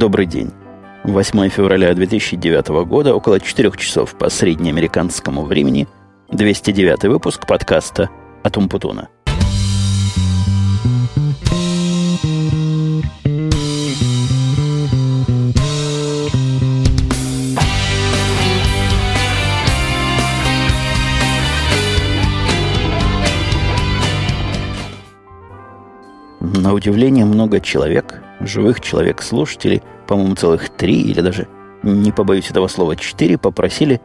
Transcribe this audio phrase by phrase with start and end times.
[0.00, 0.50] Добрый день.
[1.04, 5.88] 8 февраля 2009 года, около 4 часов по среднеамериканскому времени,
[6.32, 8.08] 209 выпуск подкаста
[8.42, 9.10] от Умпутуна.
[26.40, 31.46] На удивление много человек, живых человек-слушателей, по-моему, целых три или даже,
[31.82, 34.00] не побоюсь этого слова, четыре, попросили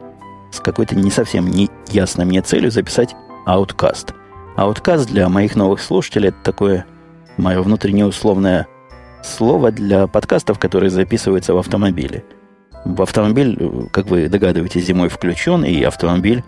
[0.52, 4.14] с какой-то не совсем не ясной мне целью записать ауткаст.
[4.56, 6.86] Ауткаст для моих новых слушателей– это такое
[7.36, 8.66] мое внутреннее условное
[9.22, 12.24] слово для подкастов, которые записываются в автомобиле.
[12.84, 16.44] В автомобиль, как вы догадываетесь, зимой включен, и автомобиль,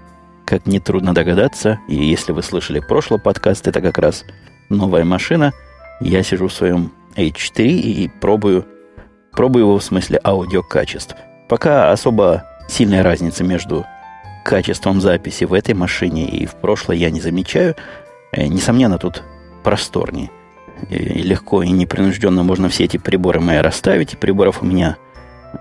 [0.47, 4.25] как нетрудно догадаться, и если вы слышали прошлый подкаст, это как раз
[4.71, 5.53] новая машина–
[6.01, 8.67] я сижу в своем H4 и пробую,
[9.33, 11.15] пробую его в смысле аудиокачеств.
[11.49, 13.87] Пока особо сильной разницы между
[14.45, 17.75] качеством записи в этой машине и в прошлой я не замечаю.
[18.33, 19.23] Э, несомненно, тут
[19.65, 20.31] просторнее.
[20.91, 24.19] И легко и непринужденно можно все эти приборы мои расставить.
[24.19, 24.97] Приборов у меня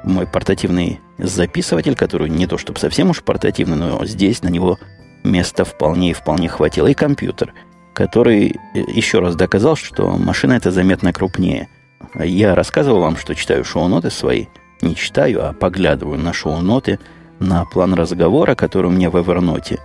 [0.04, 4.78] мой портативный записыватель, который не то чтобы совсем уж портативный, но здесь на него
[5.24, 6.88] места вполне и вполне хватило.
[6.88, 7.54] И компьютер–
[7.98, 11.68] который э, еще раз доказал, что машина это заметно крупнее.
[12.14, 14.46] Я рассказывал вам, что читаю шоу-ноты свои.
[14.84, 17.00] Не читаю, а поглядываю на шоу-ноты,
[17.40, 19.80] на план разговора, который у меня в Evernote.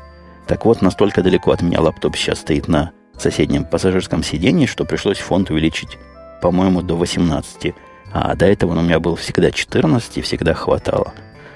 [0.46, 5.18] Так вот, настолько далеко от меня лаптоп сейчас стоит на соседнем пассажирском сиденье, что пришлось
[5.18, 5.96] фонд увеличить,
[6.42, 7.74] по-моему, до 18.
[8.12, 11.14] А до этого он у меня был всегда 14 и всегда хватало.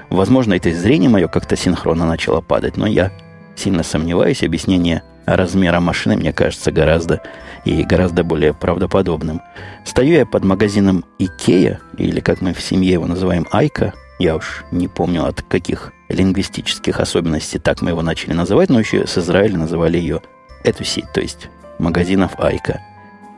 [0.09, 3.13] Возможно, это зрение мое как-то синхронно начало падать, но я
[3.57, 4.43] сильно сомневаюсь.
[4.43, 7.23] Объяснение– размера машины, мне кажется, гораздо
[7.65, 9.43] и гораздо более правдоподобным.
[9.85, 13.93] Стою я под магазином Икея, или как мы в семье его называем, Айка.
[14.19, 19.07] Я уж не помню, от каких лингвистических особенностей так мы его начали называть, но еще
[19.07, 20.23] с Израиля называли ее
[20.65, 22.81] эту сеть, то есть магазинов Айка.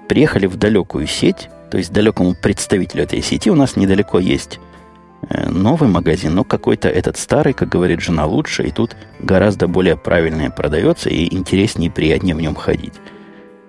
[0.09, 4.61] Приехали в далекую сеть, то есть далекому представителю этой сети у нас недалеко есть
[5.49, 10.51] новый магазин, но какой-то этот старый, как говорит жена, лучше, и тут гораздо более правильное
[10.51, 12.95] продается, и интереснее и приятнее в нем ходить.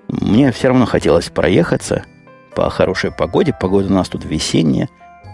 [0.07, 2.03] Мне все равно хотелось проехаться
[2.55, 3.55] по хорошей погоде.
[3.59, 4.89] Погода у нас тут весенняя.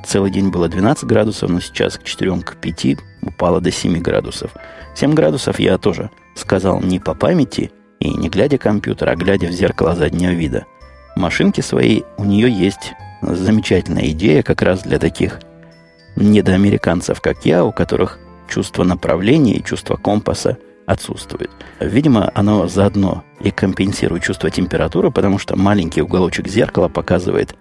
[0.06, 4.52] Целый день было 12 градусов, но сейчас к 4, к 5 упало до 7 градусов.
[4.96, 9.52] 7 градусов я тоже сказал не по памяти и не глядя компьютера, а глядя в
[9.52, 10.66] зеркало заднего вида.
[11.16, 15.40] Машинки свои у нее есть замечательная идея как раз для таких
[16.16, 21.50] недоамериканцев, как я, у которых чувство направления и чувство компаса отсутствует.
[21.80, 27.56] Видимо, оно заодно и компенсирует чувство температуры, потому что маленький уголочек зеркала показывает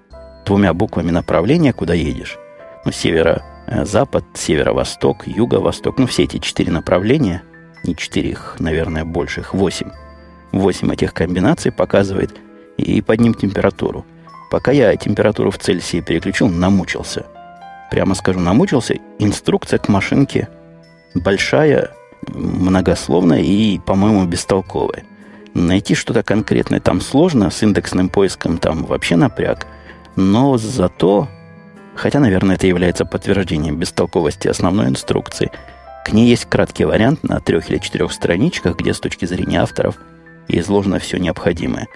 [0.44, 2.37] двумя буквами направление, куда едешь.
[2.84, 5.98] Ну, северо-запад, северо-восток, юго-восток.
[5.98, 7.43] Ну, все эти четыре направления,
[7.82, 9.91] не четыре их, наверное, больше, их восемь.
[10.53, 12.34] Восемь этих комбинаций показывает
[12.76, 14.04] и под ним температуру.
[14.50, 17.26] Пока я температуру в Цельсии переключил, намучился–
[17.91, 18.97] прямо скажу, намучился.
[19.19, 20.49] Инструкция к машинке
[21.15, 21.91] большая,
[22.28, 25.05] многословная и, по-моему, бестолковая.
[25.55, 29.67] Найти что-то конкретное там сложно, с индексным поиском там вообще напряг.
[30.17, 31.28] Но зато,
[31.94, 35.50] хотя, наверное, это является подтверждением бестолковости основной инструкции,
[36.05, 39.97] к ней есть краткий вариант на трех или четырех страничках, где с точки зрения авторов
[40.49, 41.87] изложено все необходимое.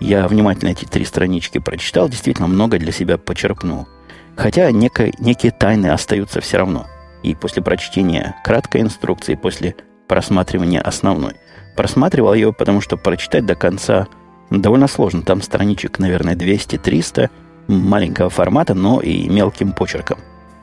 [0.00, 3.88] Я внимательно эти три странички прочитал, действительно много для себя почерпнул–
[4.38, 6.86] Хотя некое, некие тайны остаются все равно.
[7.24, 9.74] И после прочтения краткой инструкции, после
[10.06, 11.34] просматривания основной.
[11.76, 14.06] Просматривал ее, потому что прочитать до конца
[14.50, 15.22] довольно сложно.
[15.22, 17.30] Там страничек, наверное, 200-300
[17.66, 20.18] маленького формата, но и мелким почерком,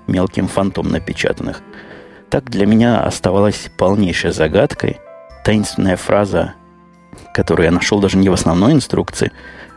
[0.07, 1.61] мелким фантом напечатанных.
[2.29, 5.01] Так для меня оставалась полнейшей загадкой
[5.43, 6.53] таинственная фраза,
[7.33, 9.33] которую я нашел даже не в основной инструкции,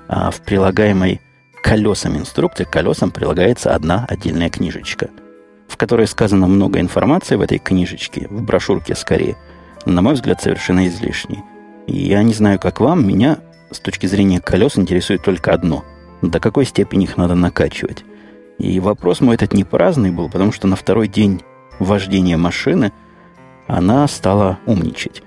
[0.06, 1.20] а в прилагаемой
[1.68, 5.10] колесам инструкции, к колесам прилагается одна отдельная книжечка,
[5.68, 9.36] в которой сказано много информации в этой книжечке, в брошюрке скорее,
[9.84, 11.40] на мой взгляд, совершенно излишней.
[11.86, 15.84] Я не знаю, как вам, меня с точки зрения колес интересует только одно.
[16.22, 18.02] До какой степени их надо накачивать.
[18.56, 21.42] И вопрос мой этот не праздный был, потому что на второй день
[21.78, 22.92] вождения машины
[23.66, 25.22] она стала умничать.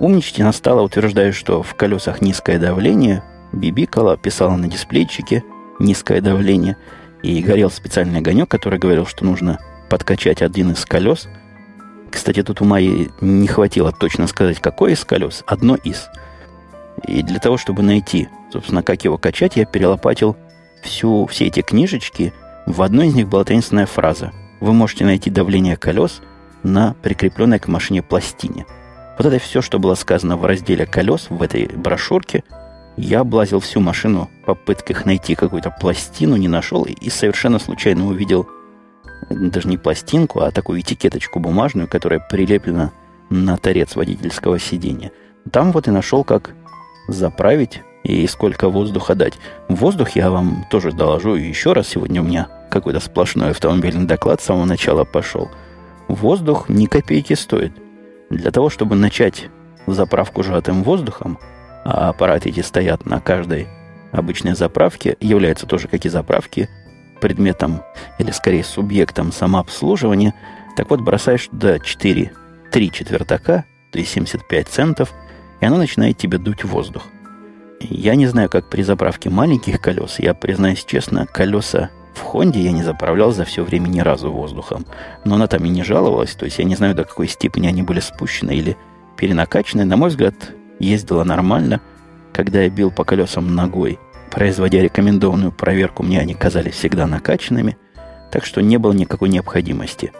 [0.00, 3.22] Умничать она стала, утверждая, что в колесах низкое давление,
[3.52, 5.44] бибикала, писала на дисплейчике,
[5.78, 6.76] низкое давление,
[7.22, 9.58] и горел специальный огонек, который говорил, что нужно
[9.88, 11.28] подкачать один из колес.
[12.10, 16.08] Кстати, тут у моей не хватило точно сказать, какой из колес, одно из.
[17.06, 20.36] И для того, чтобы найти, собственно, как его качать, я перелопатил
[20.82, 22.32] всю, все эти книжечки
[22.66, 24.32] В одной из них была таинственная фраза.
[24.60, 26.20] Вы можете найти давление колес
[26.62, 28.66] на прикрепленной к машине пластине.
[29.18, 32.44] Вот это все, что было сказано в разделе колес в этой брошюрке.
[32.96, 38.48] Я облазил всю машину в попытках найти какую-то пластину, не нашел и совершенно случайно увидел
[39.30, 42.92] даже не пластинку, а такую этикеточку бумажную, которая прилеплена
[43.30, 45.10] на торец водительского сидения.
[45.50, 46.54] Там вот и нашел, как
[47.08, 49.34] заправить и сколько воздуха дать.
[49.68, 51.88] Воздух я вам тоже доложу еще раз.
[51.88, 55.50] Сегодня у меня какой-то сплошной автомобильный доклад с самого начала пошел.
[56.08, 57.72] Воздух ни копейки стоит.
[58.30, 59.48] Для того, чтобы начать
[59.86, 61.38] заправку сжатым воздухом,
[61.84, 63.68] а аппараты эти стоят на каждой
[64.12, 66.68] обычной заправке, являются тоже, как и заправки,
[67.20, 67.82] предметом
[68.18, 70.34] или скорее субъектом самообслуживания,
[70.76, 72.32] так вот бросаешь до 4,
[72.70, 75.12] 3 четвертака, то есть 75 центов,
[75.60, 77.04] и оно начинает тебе дуть воздух.
[77.80, 80.18] Я не знаю, как при заправке маленьких колес.
[80.18, 84.86] Я, признаюсь честно, колеса в Хонде я не заправлял за все время ни разу воздухом.
[85.24, 86.34] Но она там и не жаловалась.
[86.34, 88.76] То есть я не знаю, до какой степени они были спущены или
[89.16, 89.84] перенакачаны.
[89.84, 90.34] На мой взгляд,
[90.82, 91.80] ездила нормально.
[92.32, 93.98] Когда я бил по колесам ногой,
[94.30, 97.76] производя рекомендованную проверку, мне они казались всегда накачанными.
[98.30, 100.12] Так что не было никакой необходимости.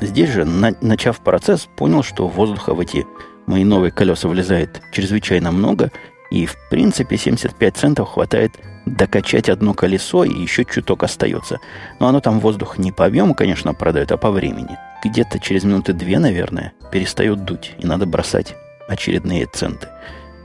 [0.00, 3.06] Здесь же, на, начав процесс, понял, что воздуха в эти
[3.46, 5.92] мои новые колеса влезает чрезвычайно много,
[6.32, 8.52] и, в принципе, 75 центов хватает
[8.86, 11.60] докачать одно колесо, и еще чуток остается.
[12.00, 14.76] Но оно там воздух не по объему, конечно, продает, а по времени.
[15.04, 18.56] Где-то через минуты две, наверное, перестает дуть, и надо бросать
[18.88, 19.88] очередные центы.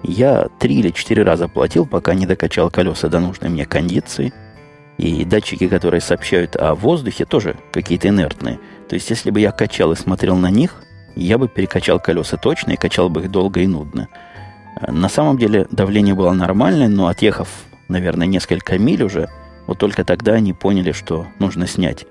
[0.03, 4.33] Я три или четыре раза платил, пока не докачал колеса до нужной мне кондиции.
[4.97, 8.59] И датчики, которые сообщают о воздухе, тоже какие-то инертные.
[8.87, 10.83] То есть, если бы я качал и смотрел на них,
[11.15, 14.07] я бы перекачал колеса точно и качал бы их долго и нудно.
[14.87, 17.49] На самом деле давление было нормальное, но отъехав,
[17.87, 19.29] наверное, несколько миль уже,
[19.67, 22.05] вот только тогда они поняли, что нужно снять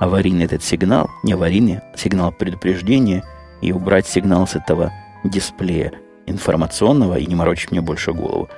[0.00, 3.22] аварийный этот сигнал, не аварийный, сигнал предупреждения,
[3.60, 4.90] и убрать сигнал с этого
[5.24, 5.92] дисплея
[6.26, 8.48] информационного и не морочить мне больше голову.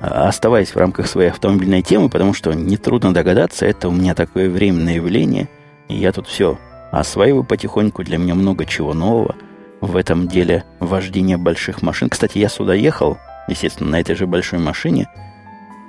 [0.00, 4.50] А оставаясь в рамках своей автомобильной темы, потому что нетрудно догадаться, это у меня такое
[4.50, 5.48] временное явление,
[5.88, 6.58] и я тут все
[6.90, 9.34] осваиваю потихоньку, для меня много чего нового–
[9.80, 12.08] в этом деле вождения больших машин.
[12.08, 13.18] Кстати, я сюда ехал,
[13.48, 15.08] естественно, на этой же большой машине.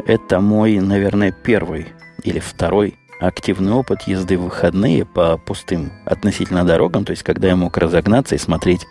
[0.05, 1.87] Это мой, наверное, первый
[2.23, 7.55] или второй активный опыт езды в выходные по пустым относительно дорогам, то есть когда я
[7.55, 8.85] мог разогнаться и смотреть,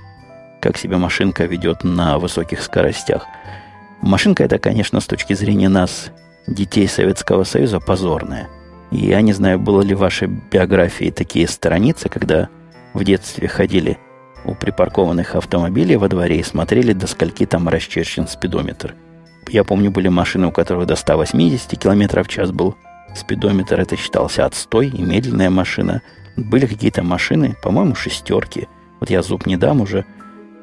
[0.61, 3.27] как себя машинка ведет на высоких скоростях.
[4.01, 6.11] Машинка это, конечно, с точки зрения нас,
[6.47, 8.49] детей Советского Союза, позорная.
[8.91, 12.49] Я не знаю, было ли в вашей биографии такие страницы, когда
[12.95, 13.99] в детстве ходили
[14.45, 18.95] у припаркованных автомобилей во дворе и смотрели, до скольки там расчерчен спидометр.
[19.49, 22.77] Я помню, были машины, у которых до 180 км в час был
[23.15, 23.81] спидометр.
[23.81, 26.03] Это считался отстой и медленная машина.
[26.37, 28.69] Были какие-то машины, по-моему, шестерки.
[29.01, 30.05] Вот я зуб не дам уже.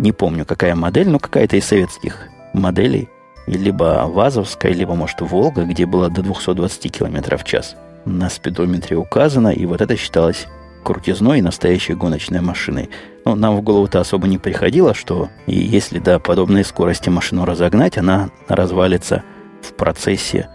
[0.03, 3.07] Не помню, какая модель, но какая-то из советских моделей.
[3.47, 7.77] Либо ВАЗовская, либо, может, Волга, где было до 220 км в час.
[8.03, 10.47] На спидометре указано, и вот это считалось
[10.83, 12.89] крутизной и настоящей гоночной машиной.
[13.23, 17.97] Но нам в голову-то особо не приходило, что и если до подобной скорости машину разогнать,
[17.97, 19.23] она развалится
[19.61, 20.49] в процессе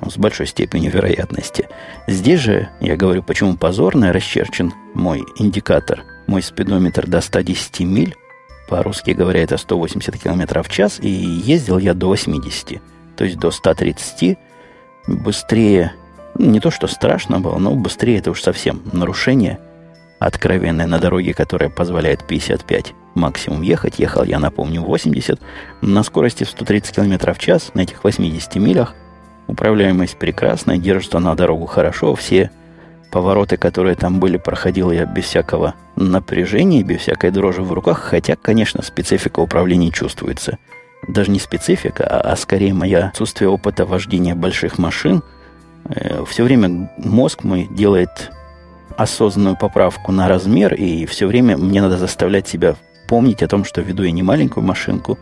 [0.00, 1.68] ну, с большой степенью вероятности.
[2.08, 8.16] Здесь же, я говорю, почему позорно расчерчен мой индикатор, мой спидометр до 110 миль,
[8.68, 12.80] по-русски говоря, это 180 км в час, и ездил я до 80,
[13.16, 14.38] то есть до 130,
[15.06, 15.92] быстрее,
[16.34, 19.58] ну, не то что страшно было, но быстрее это уж совсем нарушение–
[20.18, 23.98] откровенная на дороге, которая позволяет 55 максимум ехать.
[23.98, 25.40] Ехал я, напомню, 80
[25.80, 28.94] на скорости в 130 км в час на этих 80 милях.
[29.46, 32.14] Управляемость прекрасная, держится на дорогу хорошо.
[32.14, 32.50] Все
[33.10, 37.98] повороты, которые там были, проходил я без всякого напряжения, без всякой дрожи в руках.
[37.98, 40.58] Хотя, конечно, специфика управления чувствуется.
[41.06, 45.22] Даже не специфика, а, а скорее моя отсутствие опыта вождения больших машин.
[45.84, 48.30] Э, все время мозг мой делает
[48.96, 52.76] осознанную поправку на размер, и все время мне надо заставлять себя
[53.08, 55.18] помнить о том, что веду я не маленькую машинку,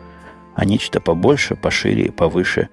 [0.54, 2.68] а нечто побольше, пошире, повыше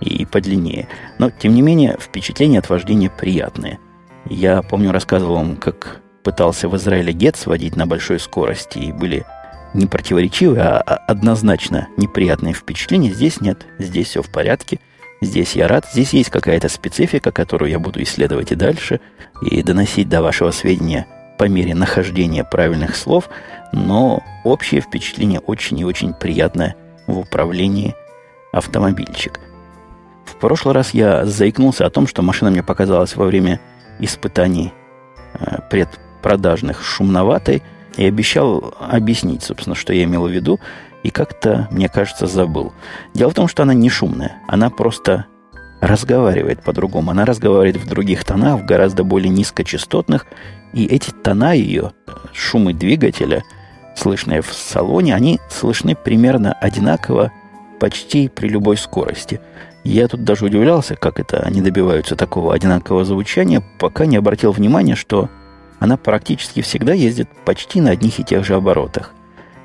[0.00, 0.88] и подлиннее.
[1.18, 3.78] Но, тем не менее, впечатления от вождения приятные.
[4.28, 9.24] Я помню, рассказывал вам, как пытался в Израиле Гетц водить на большой скорости, и были
[9.74, 13.12] не противоречивые, а однозначно неприятные впечатления.
[13.12, 14.80] Здесь нет, здесь все в порядке–
[15.20, 15.86] Здесь я рад.
[15.90, 19.00] Здесь есть какая-то специфика, которую я буду исследовать и дальше,
[19.42, 21.06] и доносить до вашего сведения
[21.38, 23.28] по мере нахождения правильных слов,
[23.72, 27.94] но общее впечатление очень и очень приятное в управлении
[28.52, 29.40] автомобильчик.
[30.24, 33.60] В прошлый раз я заикнулся о том, что машина мне показалась во время
[33.98, 34.72] испытаний
[35.34, 37.62] э, предпродажных шумноватой
[37.96, 40.60] и обещал объяснить, собственно, что я имел в виду,
[41.02, 42.72] и как-то, мне кажется, забыл.
[43.14, 45.26] Дело в том, что она не шумная, она просто
[45.80, 47.10] разговаривает по-другому.
[47.10, 50.26] Она разговаривает в других тонах, в гораздо более низкочастотных,
[50.72, 51.92] и эти тона ее,
[52.32, 53.44] шумы двигателя,
[53.94, 57.32] слышные в салоне, они слышны примерно одинаково
[57.78, 59.40] почти при любой скорости.
[59.86, 64.96] Я тут даже удивлялся, как это они добиваются такого одинакового звучания, пока не обратил внимания,
[64.96, 65.30] что
[65.78, 69.12] она практически всегда ездит почти на одних и тех же оборотах.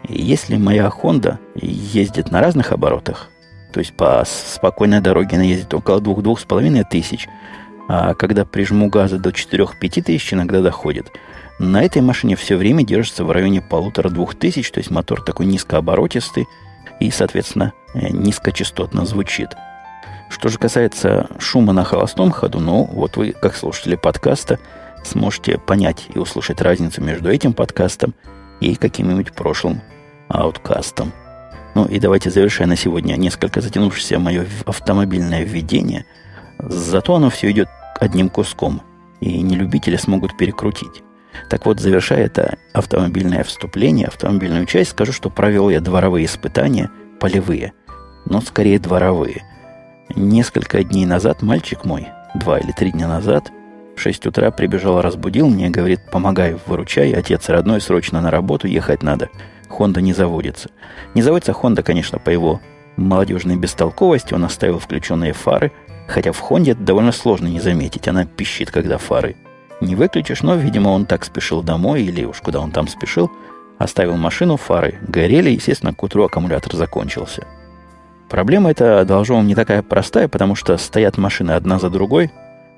[0.08, 3.30] И если моя Honda ездит на разных оборотах,
[3.74, 7.28] то есть по спокойной дороге она ездит около 2-2,5 тысяч,
[7.88, 11.12] а когда прижму газа до 4-5 тысяч, иногда доходит.
[11.58, 16.48] На этой машине все время держится в районе полутора-двух тысяч, то есть мотор такой низкооборотистый
[17.00, 19.50] и, соответственно, э, низкочастотно звучит.
[20.32, 24.60] Что же касается шума на холостом ходу, ну, вот вы, как слушатели подкаста,
[25.04, 28.16] сможете понять и услышать разницу между этим подкастом
[28.62, 29.82] и каким-нибудь прошлым
[30.30, 31.12] ауткастом.
[31.76, 36.06] Ну и давайте завершая на сегодня несколько затянувшееся мое автомобильное введение.
[36.60, 37.68] Зато оно все идет
[38.00, 38.82] одним куском,
[39.20, 41.04] и нелюбители смогут перекрутить.
[41.50, 47.74] Так вот, завершая это автомобильное вступление, автомобильную часть, скажу, что провел я дворовые испытания, полевые,
[48.26, 49.44] но скорее дворовые.
[50.16, 53.52] Несколько дней назад мальчик мой, два или три дня назад,
[53.96, 59.04] в 6 утра прибежал, разбудил меня, говорит, помогай, выручай, отец родной, срочно на работу, ехать
[59.04, 59.30] надо.
[59.70, 60.70] Honda не заводится.
[61.14, 62.62] Не заводится Honda, конечно, по его
[62.98, 64.34] молодежной бестолковости.
[64.34, 65.72] Он оставил включенные фары,
[66.08, 68.08] хотя в Хонде это довольно сложно не заметить.
[68.08, 69.36] Она пищит, когда фары
[69.80, 73.32] не выключишь, но, видимо, он так спешил домой, или уж куда он там спешил,
[73.78, 77.48] оставил машину, фары горели, естественно, к утру аккумулятор закончился.
[78.32, 82.32] Проблема эта, должно вам, не такая простая, потому что стоят машины одна за другой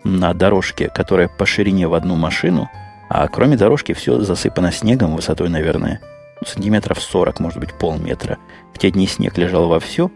[0.04, 2.72] на дорожке, которая по ширине в одну машину,
[3.08, 6.02] а кроме дорожки все засыпано снегом высотой, наверное,
[6.44, 8.40] сантиметров 40, может быть, полметра.
[8.74, 10.10] В те дни снег лежал во все,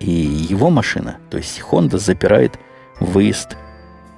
[0.00, 2.58] и его машина, то есть Honda, запирает
[3.00, 3.56] выезд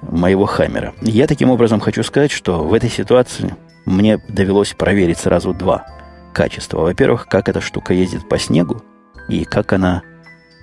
[0.01, 0.93] моего Хаммера.
[1.01, 3.55] Я таким образом хочу сказать, что в этой ситуации
[3.85, 5.85] мне довелось проверить сразу два
[6.33, 6.81] качества.
[6.81, 8.83] Во-первых, как эта штука ездит по снегу,
[9.29, 10.03] и как она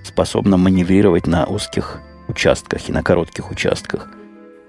[0.05, 4.09] способна маневрировать на узких участках и на коротких участках.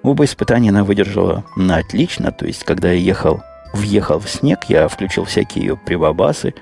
[0.03, 4.89] Оба испытания она выдержала на отлично, то есть когда я ехал въехал в снег, я
[4.89, 6.55] включил всякие ее прибабасы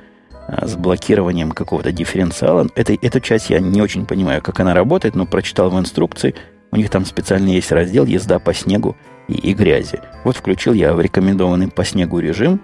[0.47, 2.69] а, с блокированием какого-то дифференциала.
[2.75, 6.35] Это, эту часть я не очень понимаю, как она работает, но прочитал в инструкции.
[6.71, 8.97] У них там специально есть раздел «Езда по снегу
[9.29, 10.01] и, и грязи».
[10.25, 12.61] Вот включил я в рекомендованный по снегу режим,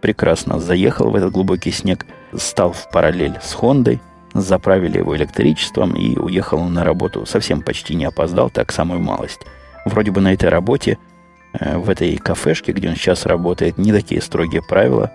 [0.00, 2.06] прекрасно заехал в этот глубокий снег,
[2.36, 4.00] стал в параллель с Хондой,
[4.34, 7.26] заправили его электричеством и уехал на работу.
[7.26, 9.40] Совсем почти не опоздал, так самую малость.
[9.84, 10.98] Вроде бы на этой работе–
[11.52, 15.10] Э, в этой кафешке, где он сейчас работает, не такие строгие правила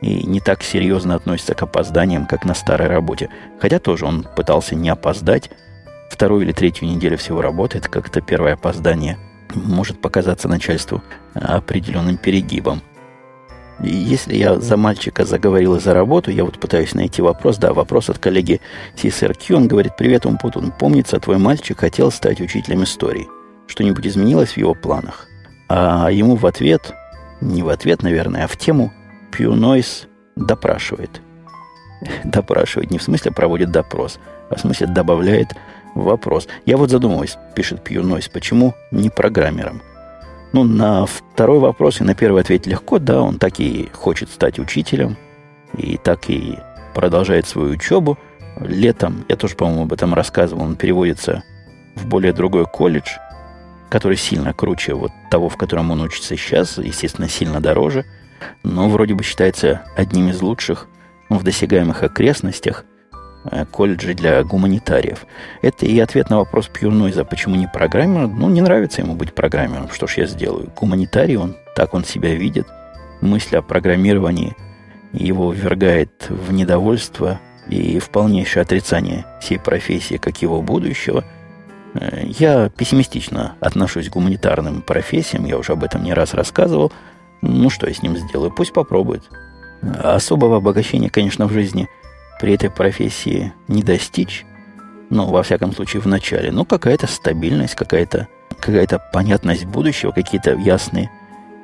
[0.00, 3.28] и не так серьезно относится к опозданиям, как на старой работе.
[3.60, 5.50] Хотя тоже он пытался не опоздать.
[6.10, 9.18] Вторую или третью неделю всего работает, как это первое опоздание
[9.54, 11.02] может показаться начальству
[11.34, 12.82] определенным перегибом.
[13.82, 17.58] И если я за мальчика заговорил и за работу, я вот пытаюсь найти вопрос.
[17.58, 18.60] Да, вопрос от коллеги
[18.96, 19.54] CSRQ.
[19.54, 20.70] Он говорит, привет, Умпутун.
[20.70, 23.28] Помнится, твой мальчик хотел стать учителем истории.
[23.66, 25.26] Что-нибудь изменилось в его планах?
[25.68, 26.94] А ему в ответ,
[27.40, 28.92] не в ответ, наверное, а в тему
[29.32, 31.20] Pew Noise допрашивает.
[32.24, 34.18] Допрашивает не в смысле проводит допрос,
[34.50, 35.48] а в смысле добавляет
[35.94, 36.46] вопрос.
[36.66, 39.82] Я вот задумываюсь, пишет Pew Noise, почему не программером?
[40.52, 44.58] Ну, на второй вопрос и на первый ответ легко, да, он так и хочет стать
[44.58, 45.16] учителем,
[45.76, 46.58] и так и
[46.94, 48.18] продолжает свою учебу.
[48.60, 51.42] Летом, я тоже, по-моему, об этом рассказывал, он переводится
[51.96, 53.08] в более другой колледж–
[53.92, 58.06] который сильно круче вот того, в котором он учится сейчас, естественно, сильно дороже,
[58.62, 60.88] но вроде бы считается одним из лучших
[61.28, 62.86] в досягаемых окрестностях
[63.70, 65.26] колледжей для гуманитариев.
[65.62, 68.28] Это и ответ на вопрос Пьюрнойза, почему не программер.
[68.28, 69.90] Ну, не нравится ему быть программером.
[69.90, 70.70] Что ж я сделаю?
[70.76, 72.66] Гуманитарий он, так он себя видит.
[73.20, 74.56] Мысль о программировании
[75.12, 81.24] его ввергает в недовольство и в полнейшее отрицание всей профессии, как его будущего–
[81.94, 86.92] Э, я пессимистично отношусь к гуманитарным профессиям, я уже об этом не раз рассказывал.
[87.42, 88.52] Ну, что я с ним сделаю?
[88.52, 89.24] Пусть попробует.
[89.82, 91.88] Особого обогащения, конечно, в жизни
[92.40, 94.44] при этой профессии не достичь.
[95.10, 96.50] Ну, во всяком случае, в начале.
[96.50, 98.28] Но какая-то стабильность, какая-то
[98.60, 101.10] какая понятность будущего, какие-то ясные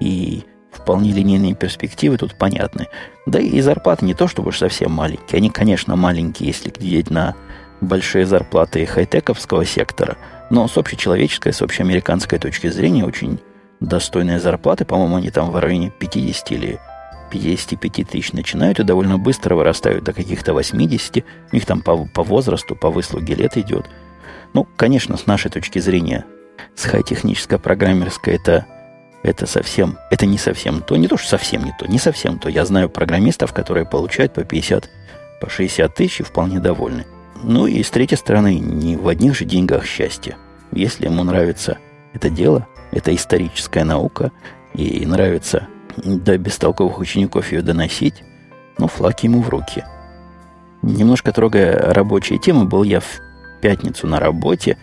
[0.00, 2.88] и вполне линейные перспективы тут понятны.
[3.26, 5.38] Да и зарплаты не то, чтобы совсем маленькие.
[5.38, 7.34] Они, конечно, маленькие, если глядеть на
[7.80, 10.16] большие зарплаты хай-тековского сектора,
[10.50, 13.38] но с общечеловеческой, с общеамериканской точки зрения очень
[13.80, 16.80] достойные зарплаты, по-моему, они там в районе 50 или
[17.30, 21.24] 55 тысяч начинают и довольно быстро вырастают до каких-то 80.
[21.52, 23.86] У них там по, по возрасту, по выслуге лет идет.
[24.54, 26.24] Ну, конечно, с нашей точки зрения,
[26.74, 28.66] с хай-технической программерской это,
[29.22, 30.96] это совсем, это не совсем то.
[30.96, 32.48] Не то, что совсем не то, не совсем то.
[32.48, 34.88] Я знаю программистов, которые получают по 50,
[35.40, 37.06] по 60 тысяч и вполне довольны.
[37.42, 40.36] Ну и с третьей стороны, не в одних же деньгах счастье.
[40.72, 41.78] Если ему нравится
[42.12, 44.32] это дело, это историческая наука,
[44.74, 45.66] и нравится
[46.04, 48.22] до бестолковых учеников ее доносить,
[48.78, 49.84] ну, флаг ему в руки.
[50.82, 53.20] Немножко трогая рабочие темы, был я в
[53.60, 54.76] пятницу на работе.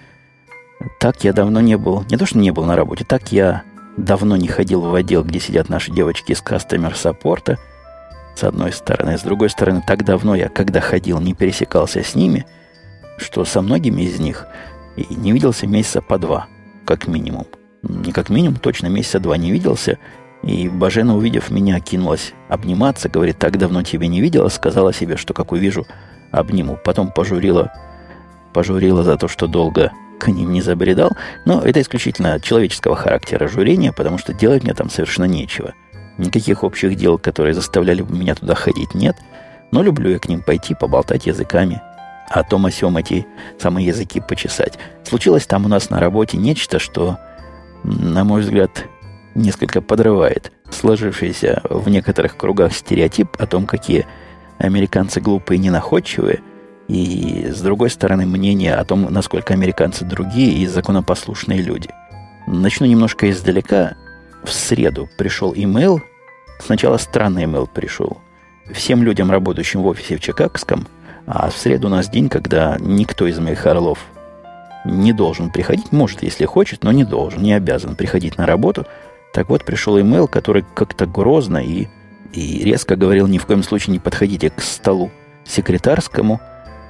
[1.00, 3.63] Так я давно не был, не то что не был на работе, так я
[3.95, 7.57] давно не ходил в отдел, где сидят наши девочки из кастомер-саппорта–
[8.36, 9.17] с одной стороны.
[9.17, 12.45] С другой стороны, так давно я, когда ходил, не пересекался с ними,
[13.17, 14.45] что со многими из них
[14.98, 16.48] и не виделся месяца по два,
[16.86, 17.48] как минимум.
[17.81, 19.98] Не как минимум, точно месяца два не виделся.
[20.46, 25.34] И Бажена, увидев меня, кинулась обниматься, говорит, так давно тебя не видела, сказала себе, что
[25.34, 25.86] как увижу,
[26.32, 26.78] обниму.
[26.84, 27.74] Потом пожурила,
[28.54, 31.12] пожурила за то, что долго к ним не забредал.
[31.46, 35.74] Но это исключительно человеческого характера журения, потому что делать мне там совершенно нечего–
[36.18, 39.18] Никаких общих дел, которые заставляли бы меня туда ходить, нет.
[39.72, 41.82] Но люблю я к ним пойти, поболтать языками.
[42.30, 43.28] А том о сём эти
[43.60, 44.80] самые языки почесать.
[45.04, 47.18] Случилось там у нас на работе нечто, что,
[47.84, 48.86] на мой взгляд,
[49.36, 54.08] несколько подрывает сложившийся в некоторых кругах стереотип о том, какие
[54.58, 56.42] американцы глупые и ненаходчивые,
[56.88, 61.89] и, с другой стороны, мнение о том, насколько американцы другие и законопослушные люди.
[62.48, 63.96] Начну немножко издалека
[64.44, 66.01] в среду пришел имейл.
[66.60, 68.20] Сначала странный имейл пришел.
[68.72, 70.88] Всем людям, работающим в офисе в Чикагском,
[71.25, 74.00] а в среду у нас день, когда никто из моих орлов
[74.86, 75.92] не должен приходить.
[75.92, 78.86] Может, если хочет, но не должен, не обязан приходить на работу.
[79.36, 81.88] Так вот, пришел имейл, который как-то грозно и,
[82.32, 85.12] и резко говорил, ни в коем случае не подходите к столу
[85.43, 86.39] секретарскому.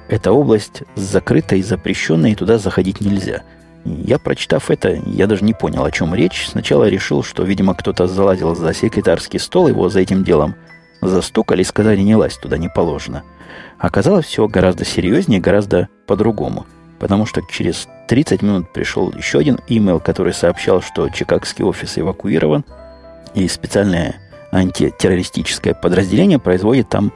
[0.08, 3.42] Эта область закрыта и запрещенная, и туда заходить нельзя–
[3.86, 6.48] я, прочитав это, я даже не понял, о чем речь.
[6.48, 10.56] Сначала решил, что, видимо, кто-то залазил за секретарский стол, его за этим делом
[11.00, 13.22] застукали и сказали, не лазь туда, не положено.
[13.78, 16.66] Оказалось, все гораздо серьезнее, гораздо по-другому.
[16.98, 22.64] Потому что через 30 минут пришел еще один имейл, который сообщал, что чикагский офис эвакуирован,
[23.34, 24.16] и специальное
[24.52, 27.12] антитеррористическое подразделение производит там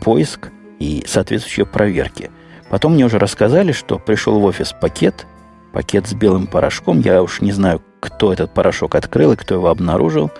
[0.00, 2.30] поиск и соответствующие проверки.
[2.70, 5.26] Потом мне уже рассказали, что пришел в офис пакет–
[5.72, 7.00] пакет с белым порошком.
[7.00, 10.30] Я уж не знаю, кто этот порошок открыл и кто его обнаружил.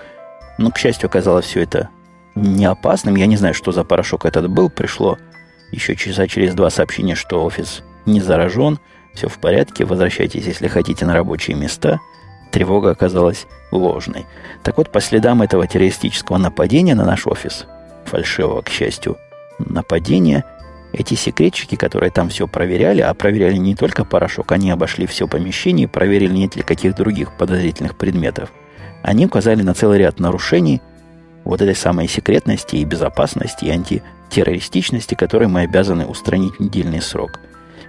[0.59, 1.91] Но, к счастью, оказалось все это
[2.35, 3.17] не опасным.
[3.17, 4.71] Я не знаю, что за порошок этот был.
[4.71, 5.19] Пришло
[5.71, 8.79] еще часа через два сообщения, что офис не заражен,
[9.15, 12.01] все в порядке, возвращайтесь, если хотите, на рабочие места.
[12.51, 14.27] Тревога оказалась ложной.
[14.63, 17.67] Так вот, по следам этого террористического нападения на наш офис,
[18.05, 19.17] фальшивого, к счастью,
[19.59, 20.45] нападения–
[20.93, 25.85] эти секретчики, которые там все проверяли, а проверяли не только порошок, они обошли все помещение
[25.85, 28.51] и проверили, нет ли каких других подозрительных предметов.
[29.03, 30.81] Они указали на целый ряд нарушений
[31.45, 37.39] вот этой самой секретности и безопасности и антитеррористичности, которые мы обязаны устранить в недельный срок.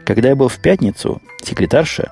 [0.09, 2.11] Когда я был в пятницу, секретарша,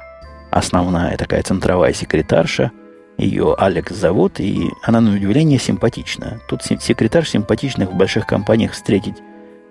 [0.51, 2.69] основная такая центровая секретарша,
[3.17, 6.39] ее Алекс зовут, и она, на удивление, симпатична.
[6.47, 9.15] Тут секретарь симпатичных в больших компаниях встретить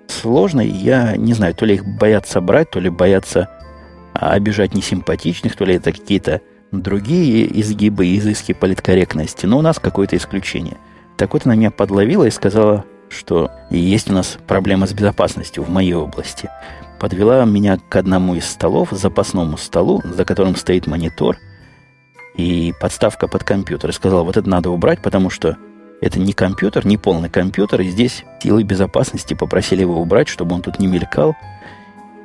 [0.08, 0.60] сложно.
[0.60, 3.48] Я не знаю, то ли их боятся брать, то ли боятся
[4.12, 6.40] а, обижать несимпатичных, то ли это какие-то
[6.72, 9.46] другие изгибы и изыски политкорректности.
[9.46, 10.78] Но у нас какое-то исключение.
[11.16, 15.70] Так вот, она меня подловила и сказала, что есть у нас проблема с безопасностью в
[15.70, 16.50] моей области.
[16.98, 21.38] Подвела меня к одному из столов, запасному столу, за которым стоит монитор
[22.36, 23.90] и подставка под компьютер.
[23.90, 25.56] И сказала, вот это надо убрать, потому что
[26.00, 30.62] это не компьютер, не полный компьютер, и здесь силы безопасности попросили его убрать, чтобы он
[30.62, 31.34] тут не мелькал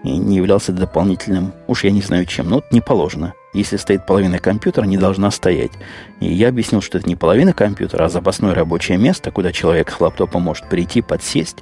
[0.04, 3.34] и не являлся дополнительным, уж я не знаю чем, но не положено.
[3.54, 5.72] Если стоит половина компьютера, не должна стоять.
[6.20, 10.00] И я объяснил, что это не половина компьютера, а запасное рабочее место, куда человек с
[10.00, 11.58] лаптопом может прийти, подсесть.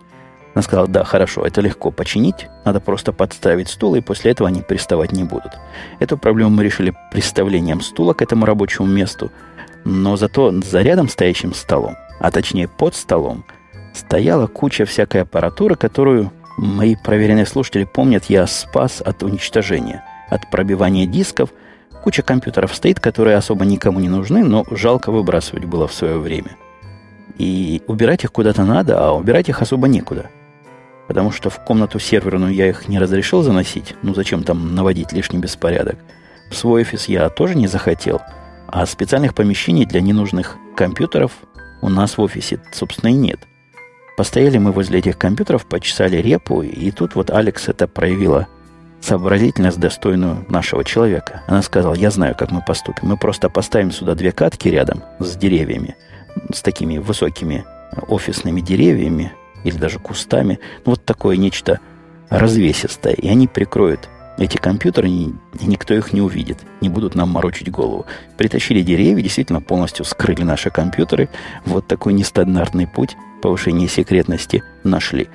[0.55, 4.61] Она сказала, да, хорошо, это легко починить, надо просто подставить стул, и после этого они
[4.61, 5.51] приставать не будут.
[5.99, 9.31] Эту проблему мы решили представлением стула к этому рабочему месту–
[9.85, 13.45] но зато за рядом стоящим столом, а точнее под столом,
[13.93, 21.05] стояла куча всякой аппаратуры, которую мои проверенные слушатели помнят, я спас от уничтожения, от пробивания
[21.05, 21.49] дисков.
[22.03, 26.55] Куча компьютеров стоит, которые особо никому не нужны, но жалко выбрасывать было в свое время.
[27.37, 30.29] И убирать их куда-то надо, а убирать их особо некуда.
[31.09, 33.95] Потому что в комнату серверную я их не разрешил заносить.
[34.03, 35.97] Ну зачем там наводить лишний беспорядок?
[36.49, 38.21] В свой офис я тоже не захотел–
[38.71, 41.31] А специальных помещений для ненужных компьютеров
[41.81, 43.39] у нас в офисе, собственно, и нет.
[44.15, 48.47] Постояли мы возле этих компьютеров, почесали репу, и тут вот Алекс это проявила
[49.01, 51.41] сообразительность, достойную нашего человека.
[51.47, 53.07] Она сказала, я знаю, как мы поступим.
[53.07, 55.95] Мы просто поставим сюда две катки рядом с деревьями,
[56.53, 57.65] с такими высокими
[58.07, 60.59] офисными деревьями или даже кустами.
[60.85, 61.79] Ну, вот такое нечто
[62.29, 63.13] развесистое.
[63.13, 68.05] И они прикроют эти компьютеры, и никто их не увидит, не будут нам морочить голову.
[68.37, 71.29] Притащили деревья, действительно полностью скрыли наши компьютеры.
[71.65, 75.27] Вот такой нестандартный путь повышения секретности нашли.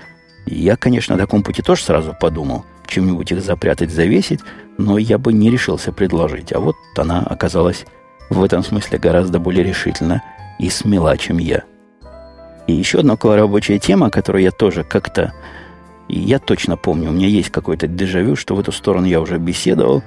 [0.46, 4.40] Я, конечно, о таком пути тоже сразу подумал, чем-нибудь их запрятать, завесить,
[4.78, 6.52] но я бы не решился предложить.
[6.52, 7.84] А вот она оказалась
[8.30, 10.22] в этом смысле гораздо более решительна
[10.58, 11.64] и смела, чем я.
[12.66, 15.32] И еще одна около рабочая тема, которую я тоже как-то
[16.08, 20.02] я точно помню, у меня есть какой-то дежавю, что в эту сторону я уже беседовал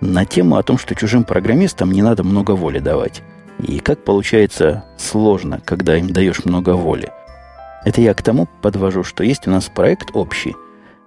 [0.00, 3.22] на тему о том, что чужим программистам не надо много воли давать.
[3.66, 7.10] И как получается сложно, когда им даешь много воли.
[7.84, 10.54] Это я к тому подвожу, что есть у нас проект общий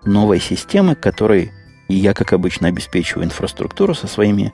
[0.04, 1.52] новой системы, которой
[1.88, 4.54] я, как обычно, обеспечиваю инфраструктуру со своими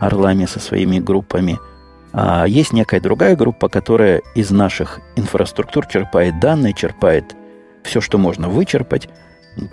[0.00, 1.58] орлами, со своими группами.
[2.18, 7.36] А есть некая другая группа, которая из наших инфраструктур черпает данные, черпает
[7.84, 9.10] все, что можно вычерпать,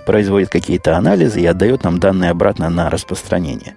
[0.05, 3.75] производит какие-то анализы и отдает нам данные обратно на распространение.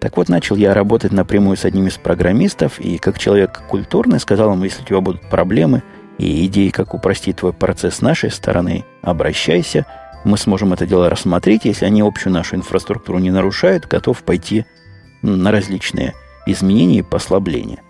[0.00, 4.52] Так вот, начал я работать напрямую с одним из программистов, и как человек культурный сказал
[4.54, 5.84] ему, если у тебя будут проблемы
[6.18, 9.86] и идеи, как упростить твой процесс с нашей стороны, обращайся,
[10.24, 14.66] мы сможем это дело рассмотреть, если они общую нашу инфраструктуру не нарушают, готов пойти
[15.22, 16.14] на различные
[16.46, 17.82] изменения и послабления.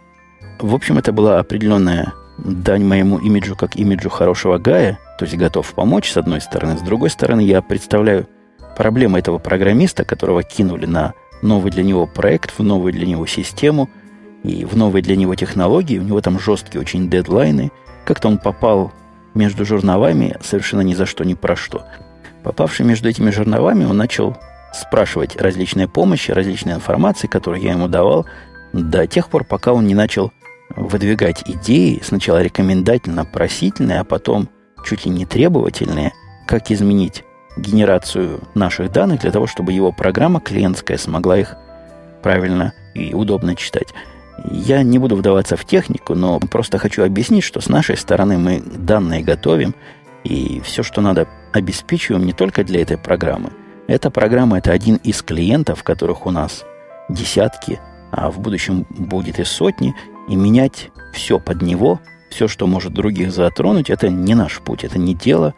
[0.58, 5.72] В общем, это была определенная дань моему имиджу как имиджу хорошего Гая, то есть готов
[5.74, 8.28] помочь с одной стороны, с другой стороны я представляю
[8.76, 13.88] проблему этого программиста, которого кинули на новый для него проект, в новую для него систему
[14.42, 15.98] и в новые для него технологии.
[15.98, 17.72] У него там жесткие очень дедлайны.
[18.04, 18.92] Как-то он попал
[19.34, 21.84] между жерновами совершенно ни за что, ни про что.
[22.42, 24.36] Попавший между этими жерновами, он начал
[24.76, 28.26] спрашивать различные помощи, различные информации, которые я ему давал,
[28.72, 30.32] до тех пор, пока он не начал
[30.74, 34.48] выдвигать идеи, сначала рекомендательно, просительные, а потом
[34.84, 36.12] чуть ли не требовательные,
[36.46, 37.24] как изменить
[37.56, 41.56] генерацию наших данных для того, чтобы его программа клиентская смогла их
[42.22, 43.94] правильно и удобно читать.
[44.50, 48.60] Я не буду вдаваться в технику, но просто хочу объяснить, что с нашей стороны мы
[48.60, 49.74] данные готовим,
[50.24, 53.50] и все, что надо, обеспечиваем не только для этой программы.
[53.86, 56.64] Эта программа– это один из клиентов, которых у нас
[57.08, 59.94] десятки, а в будущем будет и сотни,
[60.28, 64.98] и менять все под него, все, что может других затронуть, это не наш путь, это
[64.98, 65.54] не дело.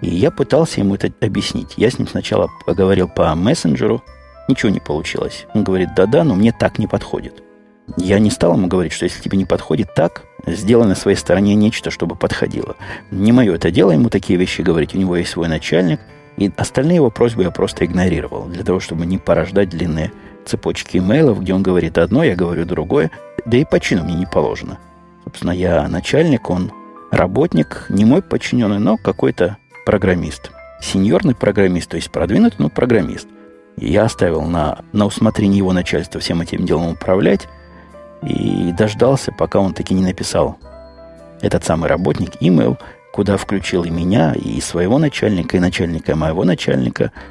[0.00, 1.74] И я пытался ему это объяснить.
[1.76, 4.02] Я с ним сначала поговорил по мессенджеру,
[4.48, 5.46] ничего не получилось.
[5.54, 7.42] Он говорит, да-да, но мне так не подходит.
[7.96, 11.54] Я не стал ему говорить, что если тебе не подходит так, сделай на своей стороне
[11.54, 12.76] нечто, чтобы подходило.
[13.10, 14.94] Не мое это дело ему такие вещи говорить.
[14.94, 16.00] У него есть свой начальник,
[16.40, 20.10] и остальные его просьбы я просто игнорировал, для того, чтобы не порождать длинные
[20.46, 23.10] цепочки имейлов, где он говорит одно, я говорю другое,
[23.44, 24.78] да и по чину мне не положено.
[25.24, 26.72] Собственно, я начальник, он
[27.10, 30.50] работник, не мой подчиненный, но какой-то программист.
[30.80, 33.28] Сеньорный программист, то есть продвинутый, но программист.
[33.76, 37.48] И я оставил на, на усмотрение его начальства всем этим делом управлять
[38.22, 40.56] и дождался, пока он таки не написал
[41.42, 42.78] этот самый работник имейл,
[43.12, 47.12] куда включил и меня, и своего начальника, и начальника моего начальника–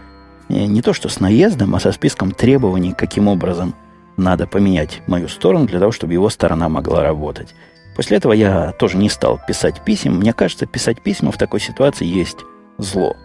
[0.50, 3.76] не то что с наездом, а со списком требований, каким образом
[4.18, 7.54] надо поменять мою сторону для того, чтобы его сторона могла работать.
[7.96, 10.18] После этого я тоже не стал писать писем.
[10.18, 12.39] Мне кажется, писать письма в такой ситуации есть
[12.78, 13.15] зло.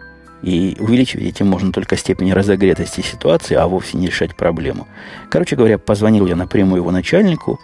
[0.42, 4.86] И увеличивать этим можно только степень разогретости ситуации, а вовсе не решать проблему.
[5.30, 7.58] Короче говоря, позвонил я напрямую его начальнику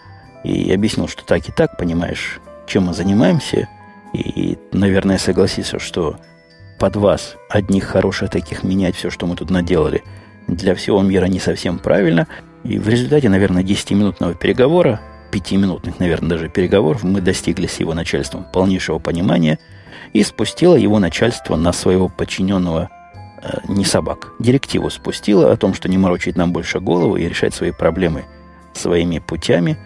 [0.44, 3.68] и объяснил, что так и так, понимаешь, чем мы занимаемся.
[4.12, 6.16] И, наверное, согласился, что
[6.78, 10.02] под вас, одних хороших таких, менять все, что мы тут наделали,
[10.48, 12.26] для всего мира не совсем правильно.
[12.64, 18.44] И в результате, наверное, 10-минутного переговора, 5-минутных, наверное, даже переговоров, мы достигли с его начальством
[18.52, 19.58] полнейшего понимания
[20.12, 22.90] и спустило его начальство на своего подчиненного
[23.42, 24.32] э, не собак.
[24.40, 28.24] Директиву спустила о том, что не морочить нам больше голову и решать свои проблемы
[28.72, 29.78] своими путями.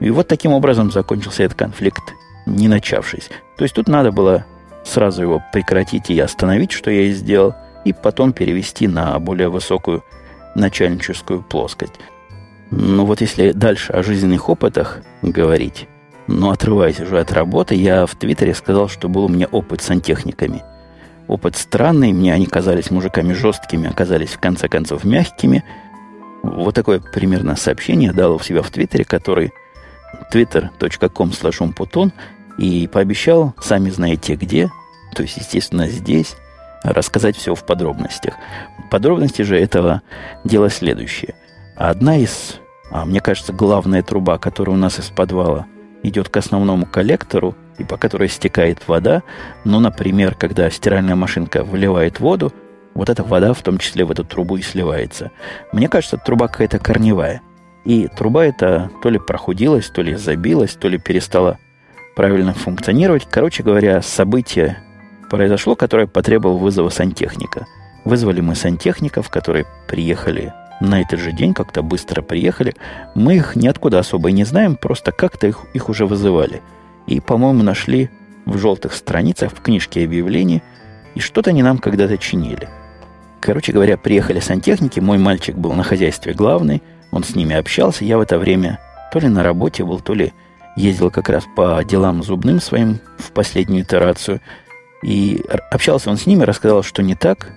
[0.00, 2.02] И вот таким образом закончился этот конфликт,
[2.46, 3.28] не начавшись.
[3.56, 4.44] То есть тут надо было
[4.84, 10.04] сразу его прекратить и остановить, что я и сделал, и потом перевести на более высокую
[10.54, 11.94] начальническую плоскость.
[12.70, 15.88] Ну вот если дальше о жизненных опытах говорить,
[16.26, 19.86] но отрываясь уже от работы, я в Твиттере сказал, что был у меня опыт с
[19.86, 20.62] сантехниками.
[21.28, 25.64] Опыт странный, мне они казались мужиками жесткими, оказались в конце концов мягкими.
[26.42, 29.52] Вот такое примерно сообщение дал у себя в Твиттере, который
[30.32, 32.12] twitter.com slash
[32.58, 34.70] и пообещал, сами знаете где,
[35.14, 36.36] то есть, естественно, здесь,
[36.82, 38.34] рассказать все в подробностях.
[38.90, 40.02] Подробности же этого
[40.44, 41.34] дела следующие.
[41.76, 45.66] Одна из, а мне кажется, главная труба, которая у нас из подвала
[46.02, 49.22] идет к основному коллектору, и по которой стекает вода,
[49.64, 52.52] ну, например, когда стиральная машинка выливает воду,
[52.94, 55.30] вот эта вода в том числе в эту трубу и сливается.
[55.72, 57.40] Мне кажется, труба какая-то корневая.
[57.84, 61.58] И труба эта то ли прохудилась, то ли забилась, то ли перестала
[62.14, 63.26] правильно функционировать.
[63.30, 64.78] Короче говоря, событие
[65.30, 67.66] произошло, которое потребовало вызова сантехника.
[68.04, 72.74] Вызвали мы сантехников, которые приехали на этот же день, как-то быстро приехали.
[73.14, 76.60] Мы их ниоткуда особо и не знаем, просто как-то их, их уже вызывали.
[77.06, 78.10] И, по-моему, нашли
[78.44, 80.62] в желтых страницах, в книжке объявлений,
[81.14, 82.68] и что-то они нам когда-то чинили.
[83.40, 86.82] Короче говоря, приехали сантехники, мой мальчик был на хозяйстве главный,
[87.12, 88.80] он с ними общался, я в это время
[89.12, 90.32] то ли на работе был, то ли
[90.74, 94.40] ездил как раз по делам зубным своим в последнюю итерацию.
[95.02, 97.52] И общался он с ними, рассказал, что не так,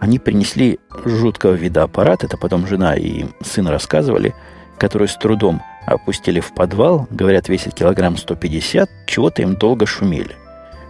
[0.00, 4.34] они принесли жуткого вида аппарат, это потом жена и сын рассказывали,
[4.78, 10.36] который с трудом опустили в подвал, говорят, весит килограмм 150, чего-то им долго шумели.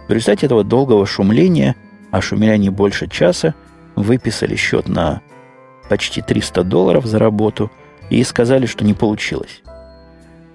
[0.07, 1.75] В результате этого долгого шумления,
[2.11, 3.53] а шумели они больше часа,
[3.95, 5.21] выписали счет на
[5.89, 7.71] почти 300 долларов за работу
[8.11, 9.61] и сказали, что не получилось.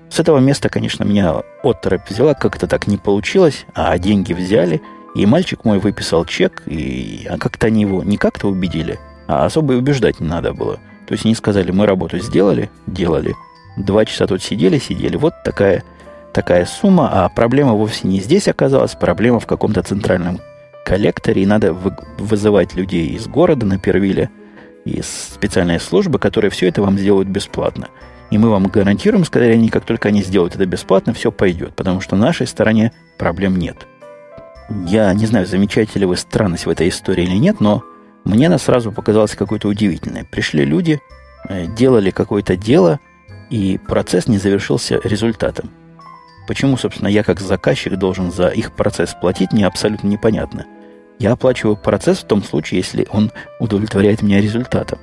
[0.09, 4.81] С этого места, конечно, меня отторопь взяла, как это так не получилось, а деньги взяли–
[5.17, 9.73] и мальчик мой выписал чек, и а как-то они его не как-то убедили, а особо
[9.73, 10.75] и убеждать не надо было.
[11.07, 13.35] То есть они сказали, мы работу сделали, делали.
[13.79, 15.17] Два часа тут сидели, сидели.
[15.17, 15.85] Вот такая,
[16.35, 20.39] такая сумма, а проблема вовсе не здесь оказалась, проблема в каком-то центральном
[20.85, 24.29] коллекторе, и надо вы, вызывать людей из города на Первиле,
[24.87, 27.89] из специальной службы, которые все это вам сделают бесплатно.
[28.31, 32.01] И мы вам гарантируем, сказали они, как только они сделают это бесплатно, все пойдет, потому
[32.01, 33.87] что на нашей стороне проблем нет.
[34.87, 37.85] Я не знаю, замечаете ли вы странность в этой истории или нет, но
[38.25, 40.25] мне она сразу показалась какой-то удивительной.
[40.25, 41.01] Пришли люди,
[41.49, 42.99] э, делали какое-то дело,
[43.49, 45.71] и процесс не завершился результатом.
[46.49, 50.67] Почему, собственно, я как заказчик должен за их процесс платить, мне абсолютно непонятно.
[51.19, 54.99] Я оплачиваю процесс в том случае, если он удовлетворяет меня результатом.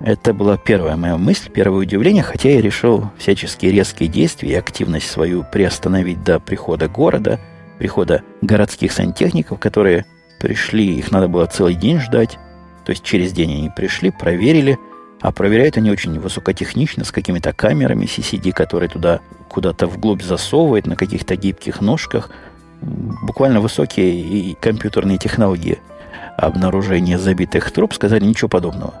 [0.00, 5.08] Это была первая моя мысль, первое удивление, хотя я решил всяческие резкие действия и активность
[5.08, 7.40] свою приостановить до прихода города–
[7.78, 10.04] прихода городских сантехников, которые
[10.40, 12.38] пришли, их надо было целый день ждать.
[12.84, 14.78] То есть через день они пришли, проверили,
[15.20, 20.96] а проверяют они очень высокотехнично, с какими-то камерами CCD, которые туда куда-то вглубь засовывают на
[20.96, 22.30] каких-то гибких ножках.
[23.22, 25.78] Буквально высокие и компьютерные технологии
[26.36, 28.94] обнаружения забитых труб сказали ничего подобного.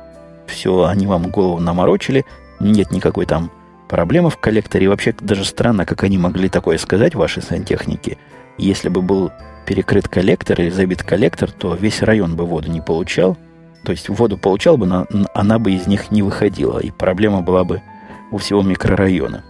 [0.46, 2.24] Все, они вам голову наморочили,
[2.60, 3.50] нет никакой там
[3.88, 4.86] проблемы в коллекторе.
[4.86, 8.18] И вообще даже странно, как они могли такое сказать, ваши сантехники–
[8.58, 9.32] если бы был
[9.66, 13.36] перекрыт коллектор или забит коллектор, то весь район бы воду не получал.
[13.84, 17.64] То есть воду получал бы, но она бы из них не выходила, и проблема была
[17.64, 17.82] бы
[18.30, 19.44] у всего микрорайона.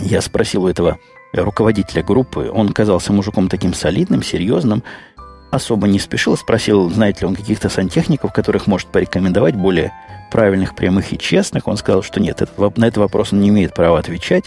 [0.00, 0.98] Я спросил у этого
[1.32, 4.82] руководителя группы, он казался мужиком таким солидным, серьезным,
[5.50, 9.92] особо не спешил, спросил, знает ли он каких-то сантехников, которых может порекомендовать, более
[10.30, 11.66] правильных, прямых и честных.
[11.68, 14.44] Он сказал, что нет, это, на этот вопрос он не имеет права отвечать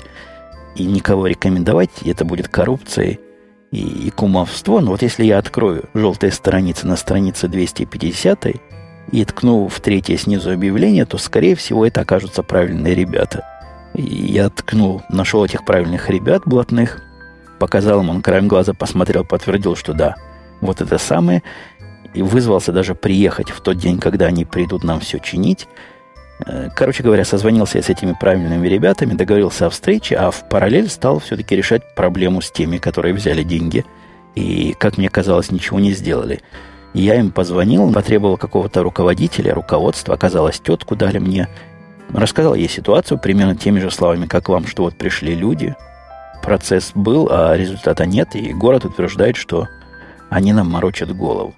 [0.76, 3.20] и никого рекомендовать, и это будет коррупцией
[3.72, 4.80] и, и кумовство.
[4.82, 8.48] Но вот если я открою желтые страницы на странице 250
[9.12, 13.46] и ткну в третье снизу объявление, то, скорее всего, это окажутся правильные ребята.
[13.94, 17.02] Я ткнул, нашел этих правильных ребят блатных,
[17.60, 20.16] показал им, он краем глаза посмотрел, подтвердил, что да,
[20.62, 21.44] вот это самое,
[22.14, 25.68] и вызвался даже приехать в тот день, когда они придут нам все чинить.
[26.46, 30.90] Э, короче говоря, созвонился я с этими правильными ребятами, договорился о встрече, а в параллель
[30.90, 33.86] стал все-таки решать проблему с теми, которые взяли деньги
[34.36, 36.42] и, как мне казалось, ничего не сделали.
[36.94, 41.48] Я им позвонил, потребовал какого-то руководителя, руководства, оказалось, тетку дали мне.
[42.10, 45.76] Рассказал ей ситуацию примерно теми же словами, как вам, что вот пришли люди,
[46.42, 49.68] процесс был, а результата нет, и город утверждает, что
[50.30, 51.54] они нам морочат голову.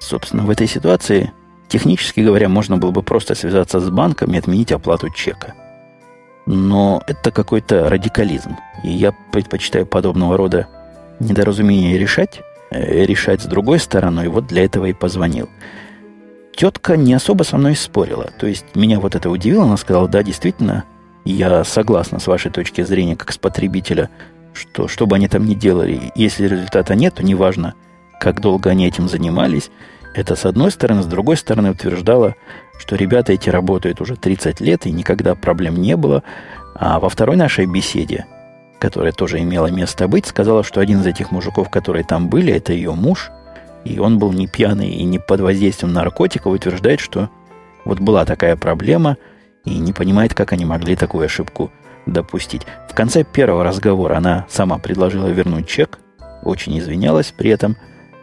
[0.00, 1.32] Собственно, в этой ситуации
[1.68, 5.54] Технически говоря, можно было бы просто связаться с банком и отменить оплату чека.
[6.46, 8.56] Но это какой-то радикализм.
[8.84, 10.68] И я предпочитаю подобного рода
[11.18, 15.48] недоразумения решать, э, решать с другой стороны, и вот для этого и позвонил.
[16.56, 18.30] Тетка не особо со мной спорила.
[18.38, 19.64] То есть меня вот это удивило.
[19.64, 20.84] Она сказала, да, действительно,
[21.26, 24.08] я согласна с вашей точки зрения, как с потребителя,
[24.54, 27.74] что что бы они там ни делали, если результата нет, то неважно,
[28.18, 29.70] как долго они этим занимались,
[30.14, 31.02] Это с одной стороны.
[31.02, 32.36] С другой стороны утверждала,
[32.78, 36.22] что ребята эти работают уже 30 лет и никогда проблем не было.
[36.74, 38.24] А во второй нашей беседе,
[38.78, 42.72] которая тоже имела место быть, сказала, что один из этих мужиков, которые там были, это
[42.72, 43.30] ее муж,
[43.86, 47.30] и он был не пьяный и не под воздействием наркотиков, утверждает, что
[47.84, 49.16] вот была такая проблема,
[49.64, 51.70] и не понимает, как они могли такую ошибку
[52.06, 52.62] допустить.
[52.88, 55.98] В конце первого разговора она сама предложила вернуть чек,
[56.42, 57.76] очень извинялась при этом,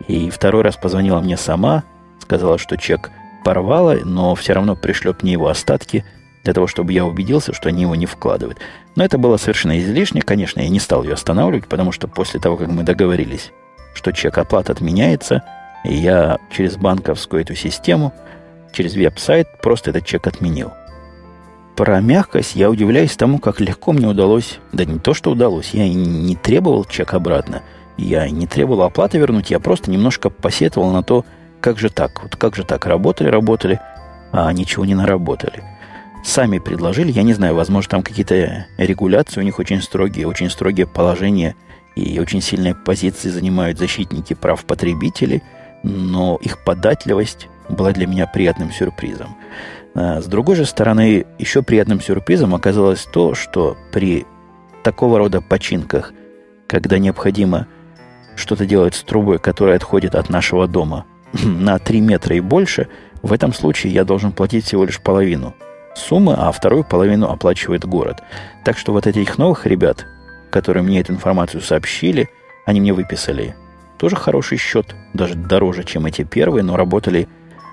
[0.08, 1.84] и второй раз позвонила мне сама,
[2.20, 3.12] сказала, что чек
[3.44, 6.06] порвала, но все равно пришлет мне его остатки
[6.44, 8.60] для того, чтобы я убедился, что они его не вкладывают.
[8.96, 12.58] Но это было совершенно излишне, конечно, я не стал ее останавливать, потому что после того,
[12.58, 13.52] как мы договорились,
[13.94, 15.44] что чек оплат отменяется,
[15.84, 18.14] и я через банковскую эту систему,
[18.72, 20.72] через веб-сайт просто этот чек отменил–
[21.76, 25.90] про мягкость я удивляюсь тому, как легко мне удалось, да не то, что удалось, я
[25.90, 27.64] не требовал чек обратно,
[27.98, 31.26] я не требовал оплаты вернуть, я просто немножко посетовал на то,
[31.62, 33.80] как же так, вот как же так, работали, работали,
[34.32, 35.64] а ничего не наработали.
[36.24, 40.86] Сами предложили, я не знаю, возможно, там какие-то регуляции у них очень строгие, очень строгие
[40.86, 41.56] положения
[41.96, 45.44] и очень сильные позиции занимают защитники прав потребителей,
[45.84, 49.36] но их податливость была для меня приятным сюрпризом.
[49.96, 54.26] А, с другой же стороны, еще приятным сюрпризом оказалось то, что при
[54.84, 56.14] такого рода починках,
[56.68, 57.68] когда необходимо
[58.36, 61.06] что-то делать с трубой, которая отходит от нашего дома
[61.44, 62.88] на 3 метра и больше,
[63.22, 65.54] в этом случае я должен платить всего лишь половину
[65.96, 68.24] суммы, а вторую половину оплачивает город.
[68.66, 70.06] Так что вот этих новых ребят,
[70.54, 72.30] которые мне эту информацию сообщили,
[72.66, 73.56] они мне выписали
[73.98, 77.28] тоже хороший счет, даже дороже, чем эти первые, но работали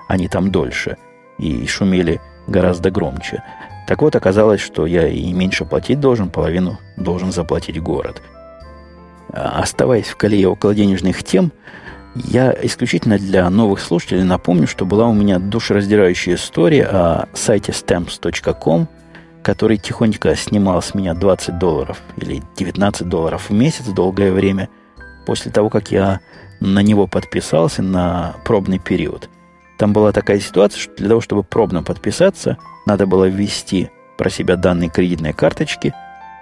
[0.09, 0.97] они там дольше–
[1.41, 3.43] и шумели гораздо громче.
[3.87, 8.21] Так вот, оказалось, что я и меньше платить должен, половину должен заплатить город.
[9.33, 11.51] А, оставаясь в колее около денежных тем,
[12.13, 18.87] я исключительно для новых слушателей напомню, что была у меня душераздирающая история о сайте stamps.com,
[19.43, 24.69] который тихонько снимал с меня 20 долларов или 19 долларов в месяц долгое время
[25.25, 26.19] после того, как я
[26.59, 29.29] на него подписался на пробный период–
[29.81, 34.55] там была такая ситуация, что для того, чтобы пробно подписаться, надо было ввести про себя
[34.55, 35.91] данные кредитной карточки.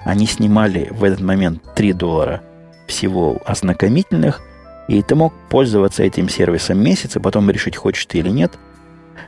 [0.04, 2.42] Они снимали в этот момент 3 доллара
[2.86, 4.42] всего ознакомительных,
[4.90, 8.60] и ты мог пользоваться этим сервисом месяц, и потом решить, хочешь ты или нет.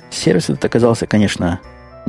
[0.09, 1.61] Сервис этот оказался, конечно,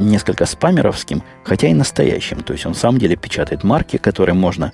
[0.06, 2.42] несколько спамеровским, хотя и настоящим.
[2.42, 4.72] То есть он в самом деле печатает марки, которые можно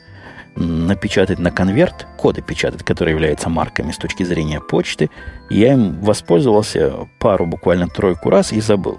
[0.56, 5.10] напечатать на конверт, коды печатать, которые являются марками с точки зрения почты.
[5.50, 8.98] Я им воспользовался пару, буквально тройку раз и забыл.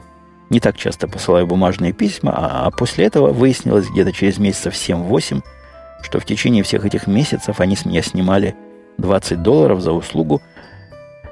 [0.50, 5.44] Не так часто посылаю бумажные письма, а, а после этого выяснилось где-то через месяцев 7-8,
[6.02, 8.56] что в течение всех этих месяцев они с меня снимали
[8.98, 10.42] 20 долларов за услугу,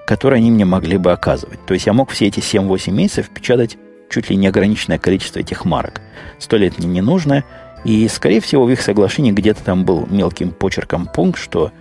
[0.06, 1.66] которую они мне могли бы оказывать.
[1.66, 3.78] То есть я мог все эти 7-8 месяцев печатать
[4.10, 6.02] чуть ли неограниченное количество этих марок.
[6.40, 7.44] Сто лет мне не нужно–
[7.84, 11.72] и, скорее всего, в их соглашении где-то там был мелким почерком пункт, что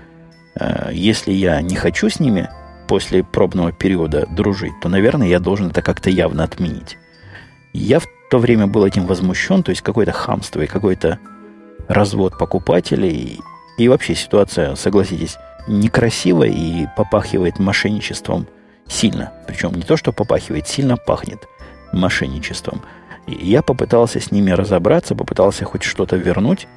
[0.55, 2.49] э, если я не хочу с ними
[2.87, 6.99] после пробного периода дружить, то, наверное, я должен это как-то явно отменить.
[7.73, 11.19] Я в то время был этим возмущен, то есть какое-то хамство и какой-то
[11.89, 13.41] развод покупателей.
[13.77, 15.37] И вообще ситуация, согласитесь,
[15.67, 18.47] некрасивая и попахивает мошенничеством
[18.87, 19.33] сильно.
[19.49, 21.49] Причем не то, что попахивает, сильно пахнет
[21.93, 22.83] мошенничеством–
[23.27, 26.69] я попытался с ними разобраться, попытался хоть что-то вернуть.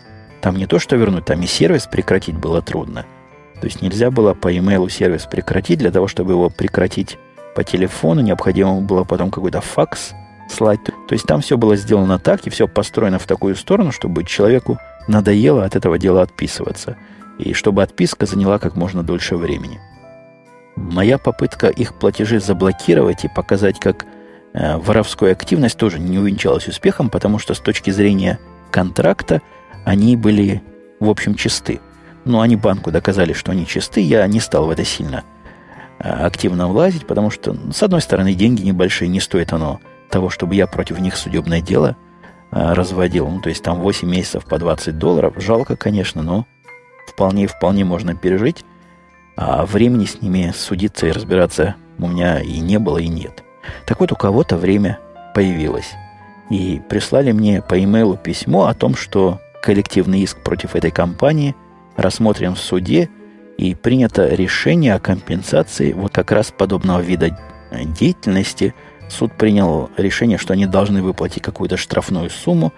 [0.41, 3.05] Там не то, что вернуть, там и сервис прекратить было трудно.
[3.61, 5.79] То есть нельзя было по e-mail сервис прекратить.
[5.79, 7.17] Для того, чтобы его прекратить
[7.55, 10.13] по телефону, необходимо было потом какой-то факс
[10.49, 10.83] слать.
[10.83, 14.79] То есть там все было сделано так, и все построено в такую сторону, чтобы человеку
[15.07, 16.97] надоело от этого дела отписываться.
[17.37, 19.79] И чтобы отписка заняла как можно дольше времени.
[20.75, 24.05] Моя попытка их платежи заблокировать и показать, как
[24.53, 28.39] Э, воровская активность тоже не увенчалась успехом, потому что с точки зрения
[28.71, 29.41] контракта
[29.85, 30.61] они были,
[30.99, 31.79] в общем, чисты.
[32.25, 34.01] Но они банку доказали, что они чисты.
[34.01, 35.23] Я не стал в это сильно
[35.99, 40.55] э, активно влазить, потому что, с одной стороны, деньги небольшие, не стоит оно того, чтобы
[40.55, 41.95] я против них судебное дело
[42.51, 43.27] э, разводил.
[43.27, 45.35] Ну, то есть там 8 месяцев по 20 долларов.
[45.37, 46.45] Жалко, конечно, но
[47.07, 48.65] вполне вполне можно пережить.
[49.37, 53.43] А времени с ними судиться и разбираться у меня и не было, и нет.
[53.85, 54.99] Так вот, у кого-то время
[55.33, 55.93] появилось.
[56.49, 61.55] И прислали мне по имейлу письмо о том, что коллективный иск против этой компании
[61.95, 63.09] рассмотрен в суде
[63.57, 67.37] и принято решение о компенсации вот как раз подобного вида
[67.71, 68.73] деятельности.
[69.09, 72.73] Суд принял решение, что они должны выплатить какую-то штрафную сумму.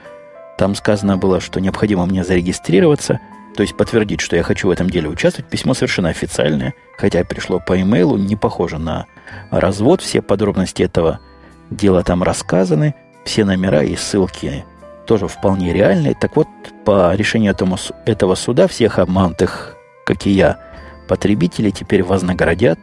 [0.58, 3.20] Там сказано было, что необходимо мне зарегистрироваться,
[3.56, 5.49] то есть подтвердить, что я хочу в этом деле участвовать.
[5.49, 9.08] Письмо совершенно официальное, хотя пришло по имейлу, не похоже на
[9.49, 10.02] развод.
[10.02, 11.20] Все подробности этого
[11.70, 12.95] дела там рассказаны,
[13.26, 14.66] все номера и ссылки
[15.06, 16.16] тоже вполне реальные.
[16.16, 16.47] Так вот,
[16.86, 19.76] по решению этому, этого суда всех обманутых,
[20.06, 20.60] как и я,
[21.08, 22.80] потребителей теперь вознаградят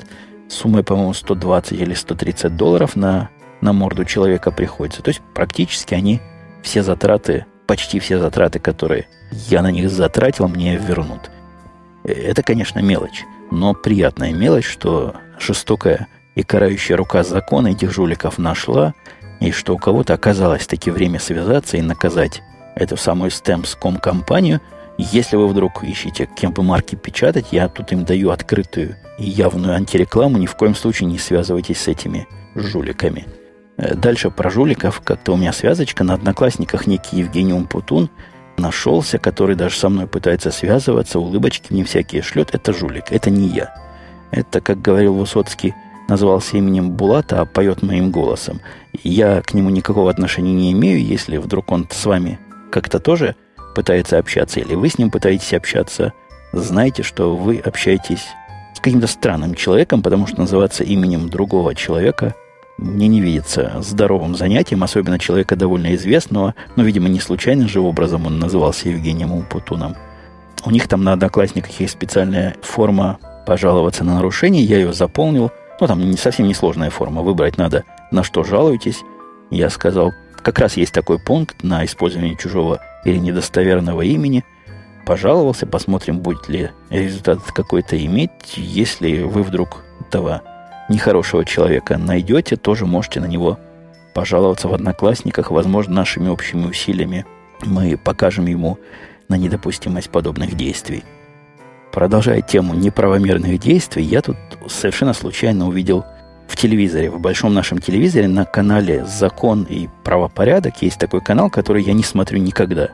[0.48, 5.02] суммой, по-моему, 120 или 130 долларов на, на морду человека приходится.
[5.02, 6.20] То есть практически они
[6.62, 11.30] все затраты, почти все затраты, которые я на них затратил, мне вернут.
[12.02, 18.94] Это, конечно, мелочь, но приятная мелочь, что жестокая и карающая рука закона этих жуликов нашла,
[19.40, 22.42] и что у кого-то оказалось таки время связаться и наказать
[22.74, 24.60] эту самую Stamps.com компанию.
[24.96, 29.74] Если вы вдруг ищете, кем бы марки печатать, я тут им даю открытую и явную
[29.74, 30.38] антирекламу.
[30.38, 33.26] Ни в коем случае не связывайтесь с этими жуликами.
[33.78, 35.00] Дальше про жуликов.
[35.00, 38.10] Как-то у меня связочка на одноклассниках некий Евгений Умпутун–
[38.58, 43.48] нашелся, который даже со мной пытается связываться, улыбочки мне всякие шлет, это жулик, это не
[43.48, 43.74] я.
[44.30, 45.74] Это, как говорил Высоцкий,
[46.08, 48.60] назвался именем Булата, а поет моим голосом.
[49.02, 52.38] Я к нему никакого отношения не имею, если вдруг он с вами
[52.70, 53.36] как-то тоже
[53.74, 56.12] пытается общаться, или вы с ним пытаетесь общаться,
[56.52, 58.26] знайте, что вы общаетесь
[58.74, 62.34] с каким-то странным человеком, потому что называться именем другого человека–
[62.78, 68.26] мне не видится здоровым занятием, особенно человека довольно известного, но, видимо, не случайным же образом
[68.26, 69.96] он назывался Евгением Умпутуном.
[70.64, 75.50] У них там на Одноклассниках есть специальная форма пожаловаться на нарушение, я ее заполнил.
[75.80, 79.02] Ну, там не, совсем несложная форма, выбрать надо, на что жалуетесь.
[79.50, 80.12] Я сказал,
[80.42, 84.44] как раз есть такой пункт на использование чужого или недостоверного имени.
[85.04, 88.30] Пожаловался, посмотрим, будет ли результат какой-то иметь.
[88.56, 90.42] Если вы вдруг этого
[90.88, 93.58] нехорошего человека найдете, тоже можете на него
[94.14, 95.50] пожаловаться в Одноклассниках.
[95.50, 97.24] Возможно, нашими общими усилиями
[97.64, 98.78] мы покажем ему
[99.28, 101.04] на недопустимость подобных действий.
[101.92, 104.36] Продолжая тему неправомерных действий, я тут
[104.68, 106.04] совершенно случайно увидел
[106.46, 111.82] в телевизоре, в большом нашем телевизоре на канале «Закон и правопорядок» есть такой канал, который
[111.82, 112.88] я не смотрю никогда.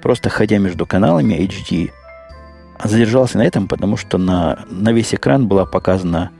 [0.00, 1.90] Просто ходя между каналами HD,
[2.82, 6.30] задержался на этом, потому что на, на весь экран была показана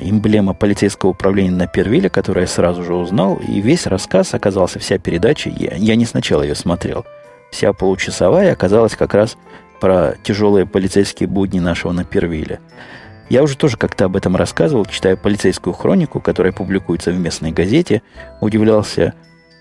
[0.00, 4.98] эмблема полицейского управления на Первиле, которую я сразу же узнал, и весь рассказ оказался, вся
[4.98, 7.04] передача, я, я не сначала ее смотрел,
[7.50, 9.36] вся получасовая оказалась как раз
[9.80, 12.60] про тяжелые полицейские будни нашего на Первиле.
[13.28, 18.02] Я уже тоже как-то об этом рассказывал, читая полицейскую хронику, которая публикуется в местной газете,
[18.40, 19.14] удивлялся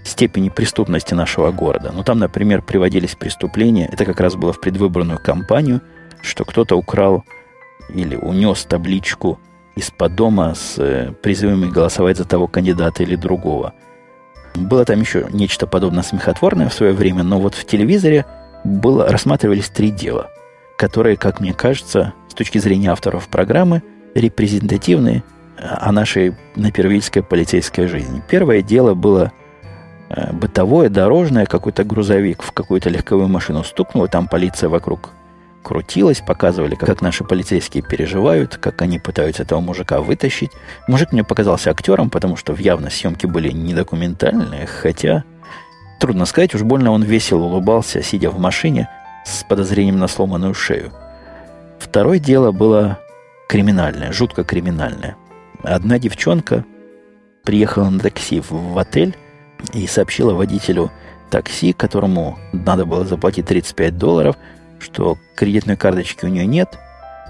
[0.03, 1.91] степени преступности нашего города.
[1.91, 5.81] Ну, там, например, приводились преступления, это как раз было в предвыборную кампанию,
[6.21, 7.23] что кто-то украл
[7.89, 9.39] или унес табличку
[9.75, 13.73] из-под дома с э, призывами голосовать за того кандидата или другого.
[14.55, 18.25] Было там еще нечто подобное смехотворное в свое время, но вот в телевизоре
[18.63, 20.29] было, рассматривались три дела,
[20.77, 25.23] которые, как мне кажется, с точки зрения авторов программы, репрезентативны
[25.57, 28.23] о нашей напервильской полицейской жизни.
[28.29, 29.33] Первое дело было
[30.09, 35.11] э, бытовое, дорожное, какой-то грузовик в какую-то легковую машину стукнул, там полиция вокруг
[35.65, 40.51] крутилось, показывали, как наши полицейские переживают, как они пытаются этого мужика вытащить.
[40.87, 45.23] Мужик мне показался актером, потому что явно съемки были недокументальные, хотя
[45.99, 48.87] трудно сказать, уж больно он весело улыбался, сидя в машине
[49.25, 50.93] с подозрением на сломанную шею.
[51.79, 52.99] Второе дело было
[53.49, 55.15] криминальное, жутко криминальное.
[55.63, 56.63] Одна девчонка
[57.43, 59.17] приехала на такси в отель
[59.73, 60.91] и сообщила водителю
[61.31, 64.35] такси, которому надо было заплатить 35 долларов–
[64.79, 66.77] что кредитной карточки у нее нет,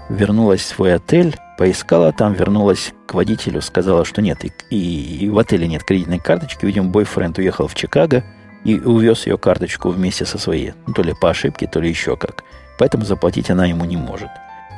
[0.08, 5.28] вернулась в свой отель, поискала там, вернулась к водителю, сказала, что нет, и, и, и
[5.28, 6.64] в отеле нет кредитной карточки.
[6.64, 8.24] Видимо, бойфренд уехал в Чикаго
[8.64, 10.74] и увез ее карточку вместе со своей.
[10.86, 12.44] Ну, то ли по ошибке, то ли еще как.
[12.78, 14.28] Поэтому заплатить она ему не может.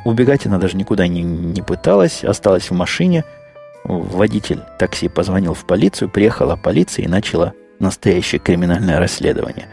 [0.05, 3.25] Убегать она даже никуда не, не пыталась, осталась в машине.
[3.85, 9.69] Водитель такси позвонил в полицию, приехала полиция и начала настоящее криминальное расследование.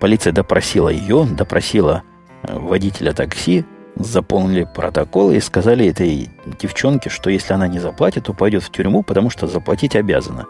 [0.00, 2.02] Полиция допросила ее, допросила
[2.42, 3.64] водителя такси,
[3.96, 6.30] заполнили протокол и сказали этой
[6.60, 10.46] девчонке, что если она не заплатит, то пойдет в тюрьму, потому что заплатить обязана.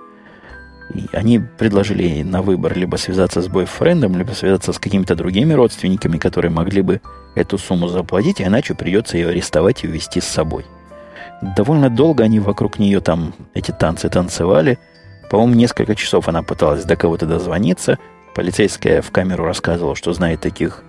[0.95, 5.53] И они предложили ей на выбор либо связаться с бойфрендом, либо связаться с какими-то другими
[5.53, 7.01] родственниками, которые могли бы
[7.35, 10.65] эту сумму заплатить, иначе придется ее арестовать и ввести с собой.
[11.57, 14.79] Довольно долго они вокруг нее там эти танцы танцевали.
[15.31, 17.99] По-моему, несколько часов она пыталась до кого-то дозвониться.
[18.35, 20.83] Полицейская в камеру рассказывала, что знает таких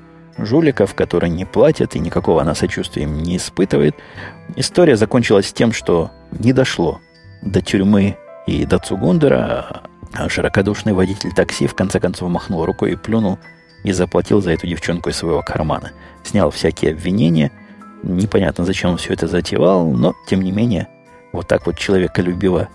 [0.46, 3.96] жуликов, которые не платят и никакого она сочувствия им не испытывает.
[4.56, 7.00] История закончилась тем, что не дошло
[7.42, 8.18] до тюрьмы
[8.48, 9.84] и до Цугундера,
[10.14, 13.38] а широкодушный водитель такси в конце концов махнул рукой и плюнул
[13.84, 15.92] и заплатил за эту девчонку из своего кармана.
[16.24, 17.52] Снял всякие обвинения.
[18.04, 20.88] Непонятно, зачем он все это затевал, но, тем не менее,
[21.32, 22.70] вот так вот человеколюбиво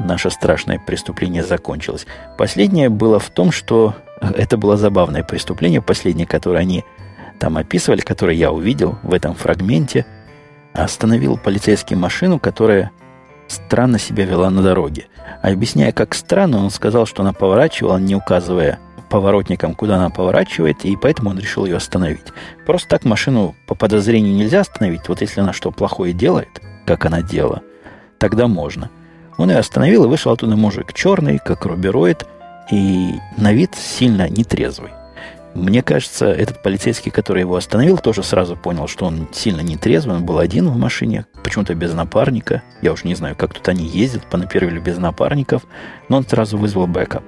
[0.00, 2.06] наше страшное преступление закончилось.
[2.36, 6.84] Последнее было в том, что это было забавное преступление, последнее, которое они
[7.38, 10.06] там описывали, которое я увидел в этом фрагменте.
[10.72, 12.90] Остановил полицейский машину, которая
[13.48, 15.06] странно себя вела на дороге.
[15.42, 18.78] А объясняя, как странно, он сказал, что она поворачивала, не указывая
[19.10, 22.32] поворотником, куда она поворачивает, и поэтому он решил ее остановить.
[22.66, 25.08] Просто так машину по подозрению нельзя остановить.
[25.08, 26.48] Вот если она что плохое делает,
[26.86, 27.62] как она делала,
[28.18, 28.90] тогда можно.
[29.36, 32.26] Он ее остановил, и вышел оттуда мужик черный, как рубероид,
[32.70, 34.90] и на вид сильно нетрезвый.
[35.54, 40.16] Мне кажется, этот полицейский, который его остановил, тоже сразу понял, что он сильно нетрезвый.
[40.16, 42.62] Он был один в машине, почему-то без напарника.
[42.82, 45.62] Я уж не знаю, как тут они ездят, по Напервилю без напарников.
[46.08, 47.22] Но он сразу вызвал backup.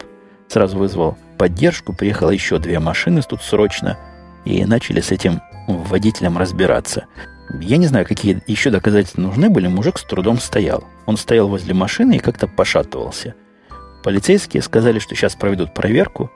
[0.49, 1.93] Сразу вызвал поддержку.
[1.93, 3.97] Приехало еще две машины тут срочно.
[4.45, 7.07] И начали с этим водителем разбираться.
[7.61, 9.69] Я не знаю, какие еще доказательства нужны были.
[9.69, 10.83] Мужик с трудом стоял.
[11.07, 13.35] Он стоял возле машины и как-то пошатывался.
[14.03, 16.29] Полицейские сказали, что сейчас проведут проверку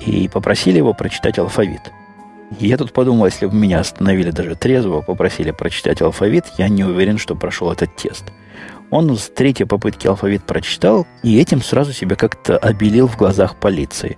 [0.00, 1.92] и попросили его прочитать алфавит.
[2.58, 7.18] Я тут подумал, если бы меня остановили даже трезво, попросили прочитать алфавит, я не уверен,
[7.18, 8.24] что прошел этот тест.
[8.90, 14.16] Он с третьей попытки алфавит прочитал, и этим сразу себя как-то обелил в глазах полиции.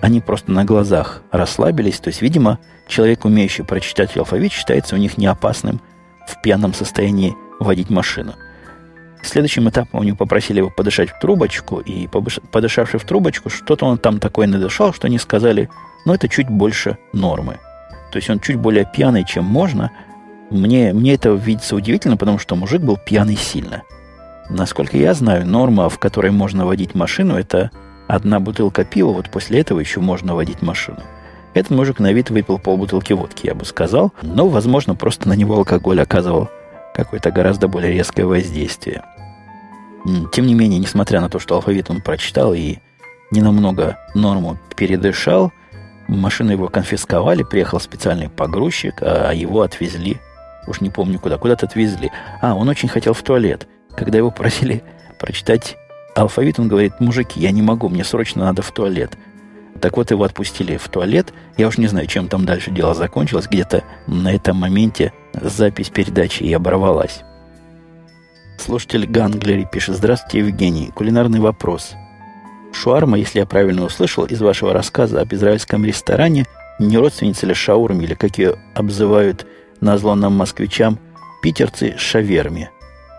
[0.00, 5.18] Они просто на глазах расслабились, то есть, видимо, человек, умеющий прочитать алфавит, считается у них
[5.18, 5.80] не опасным
[6.28, 8.34] в пьяном состоянии водить машину–
[9.22, 12.08] Следующим этапом у него попросили его подышать в трубочку, и
[12.52, 15.68] подышавший в трубочку, что-то он там такое надышал, что они сказали,
[16.04, 17.58] ну, это чуть больше нормы.
[18.12, 19.90] То есть он чуть более пьяный, чем можно.
[20.50, 23.82] Мне, мне это видится удивительно, потому что мужик был пьяный сильно.
[24.48, 27.72] Насколько я знаю, норма, в которой можно водить машину, это
[28.06, 31.00] одна бутылка пива, вот после этого еще можно водить машину.
[31.54, 35.56] Этот мужик на вид выпил полбутылки водки, я бы сказал, но, возможно, просто на него
[35.56, 36.48] алкоголь оказывал
[36.96, 39.04] какое-то гораздо более резкое воздействие.
[40.32, 42.78] Тем не менее, несмотря на то, что алфавит он прочитал и
[43.30, 45.52] не намного норму передышал,
[46.08, 50.18] машину его конфисковали, приехал специальный погрузчик, а его отвезли,
[50.66, 52.12] уж не помню куда, куда-то отвезли.
[52.40, 53.66] А, он очень хотел в туалет.
[53.96, 54.84] Когда его просили
[55.18, 55.76] прочитать
[56.14, 59.18] алфавит, он говорит, мужики, я не могу, мне срочно надо в туалет.
[59.80, 61.32] Так вот, его отпустили в туалет.
[61.56, 63.46] Я уж не знаю, чем там дальше дело закончилось.
[63.46, 67.20] Где-то на этом моменте запись передачи и оборвалась.
[68.58, 69.96] Слушатель Ганглери пишет.
[69.96, 70.90] Здравствуйте, Евгений.
[70.94, 71.94] Кулинарный вопрос.
[72.72, 76.46] Шуарма, если я правильно услышал из вашего рассказа об израильском ресторане,
[76.78, 79.46] не родственница ли шаурме, или как ее обзывают
[79.80, 80.98] на зло нам москвичам,
[81.42, 82.70] питерцы шаверми.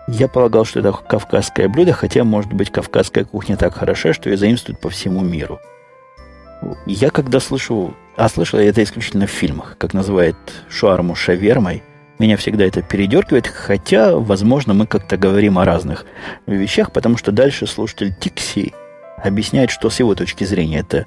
[0.06, 4.36] Я полагал, что это кавказское блюдо, хотя, может быть, кавказская кухня так хороша, что ее
[4.36, 5.60] заимствуют по всему миру.
[6.86, 10.36] Я когда слышу, а слышал я это исключительно в фильмах, как называют
[10.68, 11.82] шуарму шавермой,
[12.18, 16.04] меня всегда это передергивает, хотя, возможно, мы как-то говорим о разных
[16.46, 18.74] вещах, потому что дальше слушатель Тикси
[19.22, 21.06] объясняет, что с его точки зрения это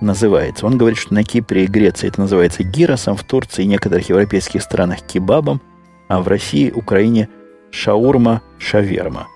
[0.00, 0.66] называется.
[0.66, 4.62] Он говорит, что на Кипре и Греции это называется гиросом, в Турции и некоторых европейских
[4.62, 5.60] странах кебабом,
[6.08, 7.28] а в России, Украине
[7.70, 9.28] шаурма, шаверма.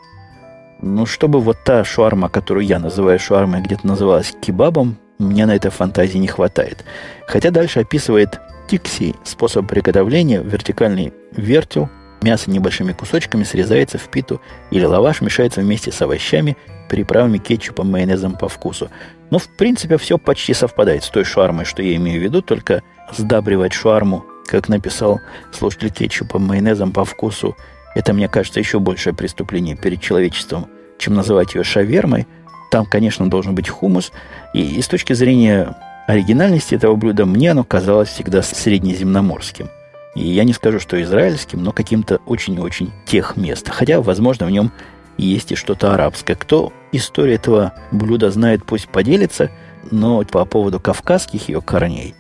[0.81, 5.71] Ну, чтобы вот та шуарма, которую я называю шуармой, где-то называлась кебабом, мне на это
[5.71, 6.85] фантазии не хватает.
[7.27, 11.89] Хотя дальше описывает Тикси– способ приготовления, вертикальный вертел,
[12.23, 16.57] мясо небольшими кусочками срезается в питу или лаваш мешается вместе с овощами,
[16.89, 18.91] приправами, кетчупом, майонезом по вкусу.
[19.31, 22.83] Но, в принципе, все почти совпадает с той шуармой, что я имею в виду, только
[23.13, 25.21] сдабривать шуарму, как написал
[25.53, 27.57] слушатель кетчупом, майонезом по вкусу,
[27.95, 30.69] это, мне кажется, еще большее преступление перед человечеством,
[30.99, 32.27] чем называть ее шавермой.
[32.73, 34.13] Там, конечно, должен быть хумус.
[34.55, 39.69] И, и с точки зрения оригинальности этого блюда мне оно казалось всегда среднеземноморским.
[40.15, 43.69] И я не скажу, что израильским, но каким-то очень и очень тех мест.
[43.69, 44.73] Хотя, возможно, в нем
[45.19, 46.35] есть и что-то арабское.
[46.35, 49.51] Кто историю этого блюда знает, пусть поделится,
[49.91, 52.15] но по поводу кавказских ее корней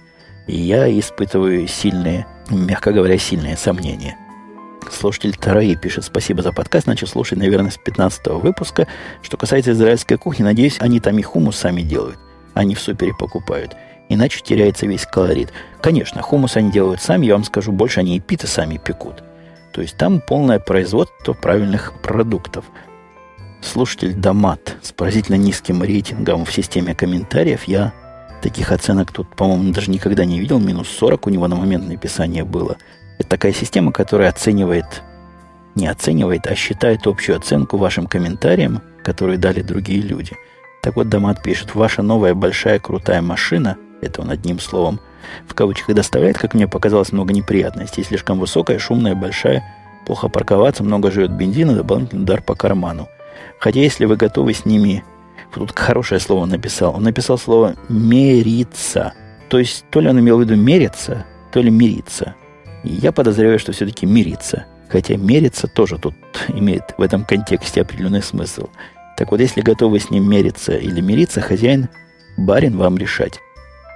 [0.46, 4.18] я испытываю сильные, мягко говоря, сильные сомнения.
[4.90, 8.86] Слушатель Тараи пишет, спасибо за подкаст, начал слушать, наверное, с 15 выпуска.
[9.22, 12.18] Что касается израильской кухни, надеюсь, они там и хумус сами делают
[12.54, 13.76] они в супере покупают.
[14.08, 15.52] Иначе теряется весь колорит.
[15.80, 19.22] Конечно, хумус они делают сами, я вам скажу, больше они и питы сами пекут.
[19.72, 22.64] То есть там полное производство правильных продуктов.
[23.62, 27.64] Слушатель Дамат с поразительно низким рейтингом в системе комментариев.
[27.64, 27.94] Я
[28.42, 30.58] таких оценок тут, по-моему, даже никогда не видел.
[30.58, 32.76] Минус 40 у него на момент написания было.
[33.18, 35.02] Это такая система, которая оценивает,
[35.74, 40.36] не оценивает, а считает общую оценку вашим комментариям, которые дали другие люди–
[40.82, 45.00] так вот, Дамат пишет, ваша новая большая крутая машина это он одним словом
[45.46, 48.02] в кавычках доставляет, как мне показалось, много неприятностей.
[48.02, 49.62] Слишком высокая, шумная, большая,
[50.04, 53.08] плохо парковаться, много живет бензина, дополнительный удар по карману.
[53.60, 55.04] Хотя если вы готовы с ними...
[55.54, 56.96] Тут хорошее слово написал.
[56.96, 59.12] Он написал слово «мериться».
[59.48, 62.34] То есть то ли он имел в виду «мериться», то ли «мириться».
[62.84, 64.64] Я подозреваю, что все-таки «мириться».
[64.88, 66.14] Хотя «мериться» тоже тут
[66.48, 68.68] имеет в этом контексте определенный смысл.
[69.16, 71.88] Так вот, если готовы с ним мериться или мириться, хозяин,
[72.36, 73.40] барин вам решать.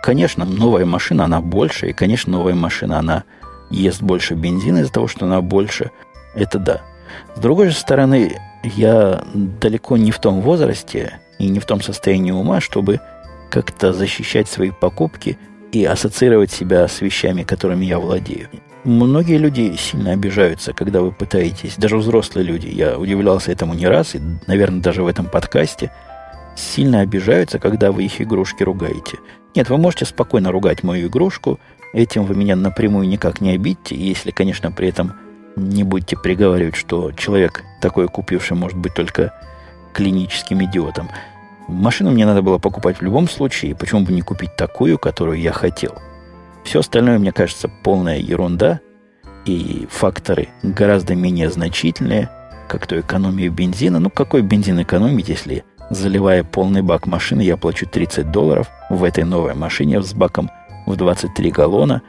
[0.03, 3.25] Конечно, новая машина, она больше, и, конечно, новая машина, она
[3.71, 5.91] ест больше бензина из-за того, что она больше.
[6.35, 6.83] Это да.
[7.35, 12.31] С другой же стороны, я далеко не в том возрасте и не в том состоянии
[12.31, 13.01] ума, чтобы
[13.51, 15.39] как-то защищать свои покупки
[15.73, 18.49] и ассоциировать себя с вещами, которыми я владею.
[18.87, 24.15] Многие люди сильно обижаются, когда вы пытаетесь, даже взрослые люди, я удивлялся этому не раз,
[24.15, 25.91] и, наверное, даже в этом подкасте,
[26.55, 29.19] сильно обижаются, когда вы их игрушки ругаете.
[29.57, 31.59] Нет, вы можете спокойно ругать мою игрушку,
[31.95, 35.15] этим вы меня напрямую никак не обидите, если, конечно, при этом
[35.57, 39.35] не будете приговаривать, что человек, такой купивший, может быть только
[39.95, 41.11] клиническим идиотом.
[41.67, 45.51] Машину мне надо было покупать в любом случае, почему бы не купить такую, которую я
[45.51, 45.99] хотел.
[46.67, 48.81] Все остальное, мне кажется, полная ерунда,
[49.45, 52.29] и факторы гораздо менее значительные,
[52.67, 54.01] как то экономия бензина.
[54.01, 59.23] Ну, какой бензин экономить, если заливая полный бак машины, я плачу 30 долларов в этой
[59.23, 60.51] новой машине с баком
[60.87, 62.03] в 23 галлона,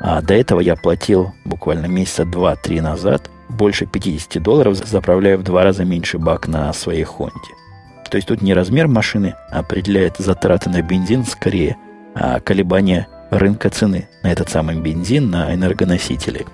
[0.00, 5.62] а до этого я платил буквально месяца 2-3 назад больше 50 долларов, заправляя в два
[5.62, 7.34] раза меньше бак на своей Хонде.
[8.10, 11.76] То есть тут не размер машины определяет затраты на бензин скорее,
[12.14, 16.46] а колебания рынка цены на этот самый бензин, на энергоносители.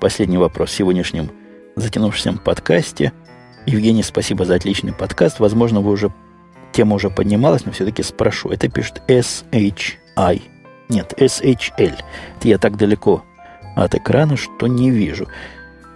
[0.00, 1.30] Последний вопрос в сегодняшнем
[1.76, 3.12] затянувшемся подкасте–
[3.66, 5.40] Евгений, спасибо за отличный подкаст.
[5.40, 6.12] Возможно, вы уже
[6.70, 8.48] тема уже поднималась, но все-таки спрошу.
[8.48, 10.42] Это пишет SHI.
[10.88, 11.94] Нет, SHL.
[12.38, 13.24] Это я так далеко
[13.74, 15.26] от экрана, что не вижу.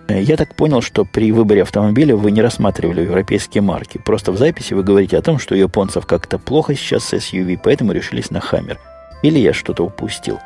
[0.09, 3.99] Э, я так понял, что при выборе автомобиля вы не рассматривали европейские марки.
[4.05, 7.61] Просто в записи вы говорите о том, что у японцев как-то плохо сейчас с SUV,
[7.63, 8.79] поэтому решились на Hammer.
[9.23, 10.39] Или я что-то упустил?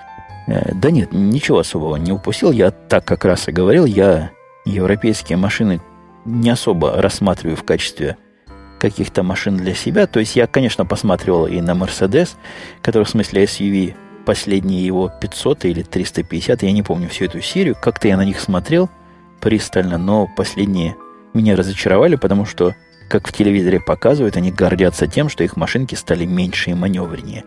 [0.47, 2.53] Э, да нет, ничего особого не упустил.
[2.53, 4.31] Я так как раз и говорил, я
[4.65, 5.81] европейские машины
[6.25, 8.17] не особо рассматриваю в качестве
[8.79, 10.07] каких-то машин для себя.
[10.07, 12.31] То есть я, конечно, посматривал и на Mercedes,
[12.83, 13.95] который в смысле SUV
[14.25, 17.77] последние его 500 или 350, я не помню всю эту серию.
[17.81, 18.91] Как-то я на них смотрел
[19.41, 20.97] пристально, но последние
[21.35, 22.75] меня разочаровали, потому что,
[23.09, 27.45] как в телевизоре показывают, они гордятся тем, что их машинки стали меньше и маневреннее.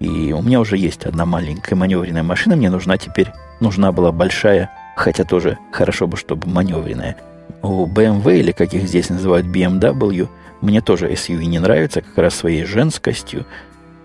[0.00, 3.28] И у меня уже есть одна маленькая маневренная машина, мне нужна теперь,
[3.60, 7.16] нужна была большая, хотя тоже хорошо бы, чтобы маневренная–
[7.62, 10.28] у BMW, или как их здесь называют BMW,
[10.60, 13.46] мне тоже SUV не нравится, как раз своей женскостью.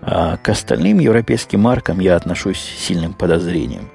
[0.02, 3.90] А к остальным европейским маркам я отношусь с сильным подозрением.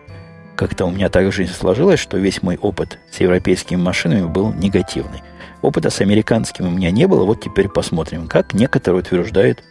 [0.55, 5.23] Как-то у меня так жизнь сложилась, что весь мой опыт с европейскими машинами был негативный.
[5.61, 9.63] Опыта с американским у меня не было, вот теперь посмотрим, как некоторые утверждают,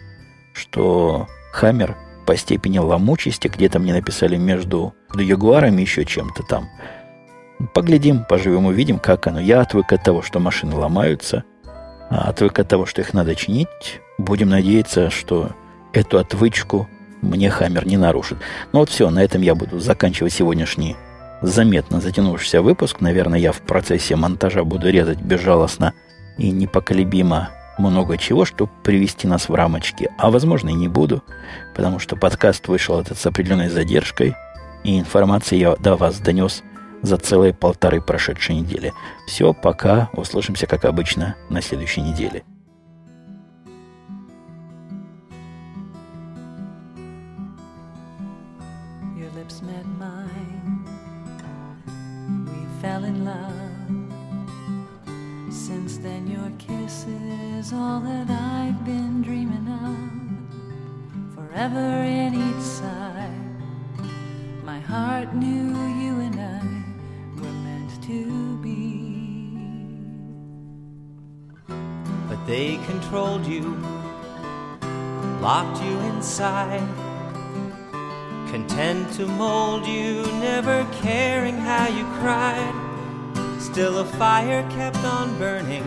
[0.52, 1.96] что Хаммер
[2.30, 6.68] по степени ломучести где-то мне написали между Ягуаром и еще чем-то там–
[7.74, 9.40] Поглядим, поживем, увидим, как оно.
[9.40, 11.44] Я отвык от того, что машины ломаются,
[12.08, 14.00] а отвык от того, что их надо чинить.
[14.16, 15.50] Будем надеяться, что
[15.92, 16.88] эту отвычку
[17.20, 18.38] мне Хаммер не нарушит.
[18.72, 20.96] Ну вот все, на этом я буду заканчивать сегодняшний
[21.42, 23.00] заметно затянувшийся выпуск.
[23.00, 25.92] Наверное, я в процессе монтажа буду резать безжалостно
[26.38, 27.50] и непоколебимо
[27.80, 30.10] много чего, чтобы привести нас в рамочки.
[30.18, 31.22] А возможно и не буду,
[31.74, 34.34] потому что подкаст вышел этот с определенной задержкой,
[34.84, 36.62] и информации я до вас донес
[37.02, 38.92] за целые полторы прошедшие недели.
[39.26, 40.10] Все, пока.
[40.12, 42.44] Услышимся, как обычно, на следующей неделе.
[57.72, 59.96] All that I've been dreaming of.
[61.34, 63.30] Forever in each side,
[64.64, 69.56] my heart knew you and I were meant to be.
[72.28, 73.76] But they controlled you,
[75.40, 76.86] locked you inside,
[78.50, 82.74] content to mold you, never caring how you cried.
[83.60, 85.84] Still, a fire kept on burning,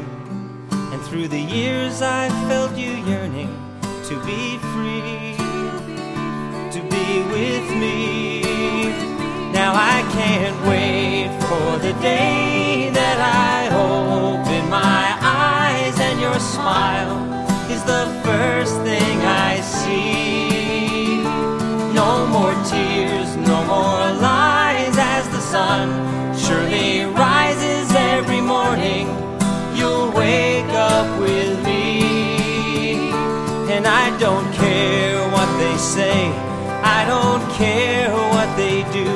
[0.93, 3.51] and through the years I felt you yearning
[4.09, 5.35] to be free,
[6.75, 8.41] to be with me.
[9.51, 17.17] Now I can't wait for the day that I open my eyes and your smile
[17.71, 20.52] is the first thing I see.
[35.83, 36.29] Say,
[36.97, 39.11] I don't care what they do.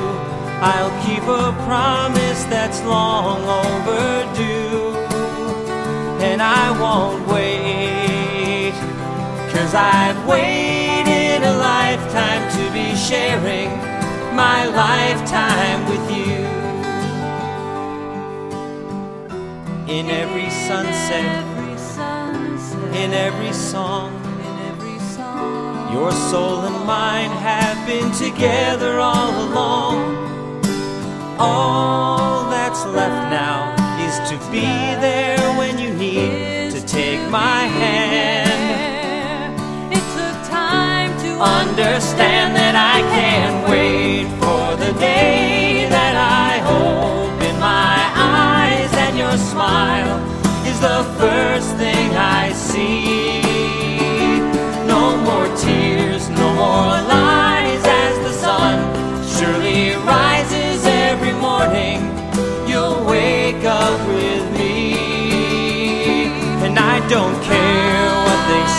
[0.60, 4.92] I'll keep a promise that's long overdue.
[6.20, 8.72] And I won't wait,
[9.52, 13.70] cause I've waited a lifetime to be sharing
[14.36, 16.38] my lifetime with you.
[19.88, 21.44] In every sunset,
[22.94, 24.17] in every song,
[25.92, 29.96] your soul and mine have been together all along.
[31.38, 33.74] All that's left now
[34.06, 34.68] is to be
[35.06, 38.50] there when you need to take my hand.
[39.92, 47.40] It took time to Understand that I can't wait for the day that I hope
[47.42, 50.18] in my eyes and your smile
[50.66, 53.27] is the first thing I see.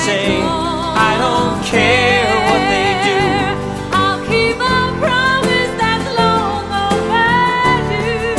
[0.10, 0.42] Say.
[1.10, 3.22] I don't care what they do.
[4.02, 8.34] I'll keep a promise that's long overdue,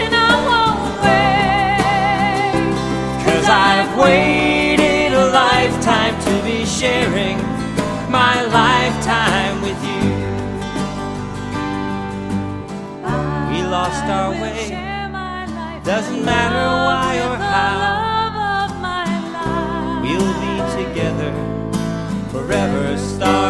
[0.00, 2.64] and I won't wait.
[3.26, 7.38] Cause I've waited a lifetime to be sharing
[8.10, 10.04] my lifetime with you.
[13.50, 14.68] We lost our way.
[14.68, 18.05] share my life Doesn't matter why or how.
[22.36, 23.45] forever star.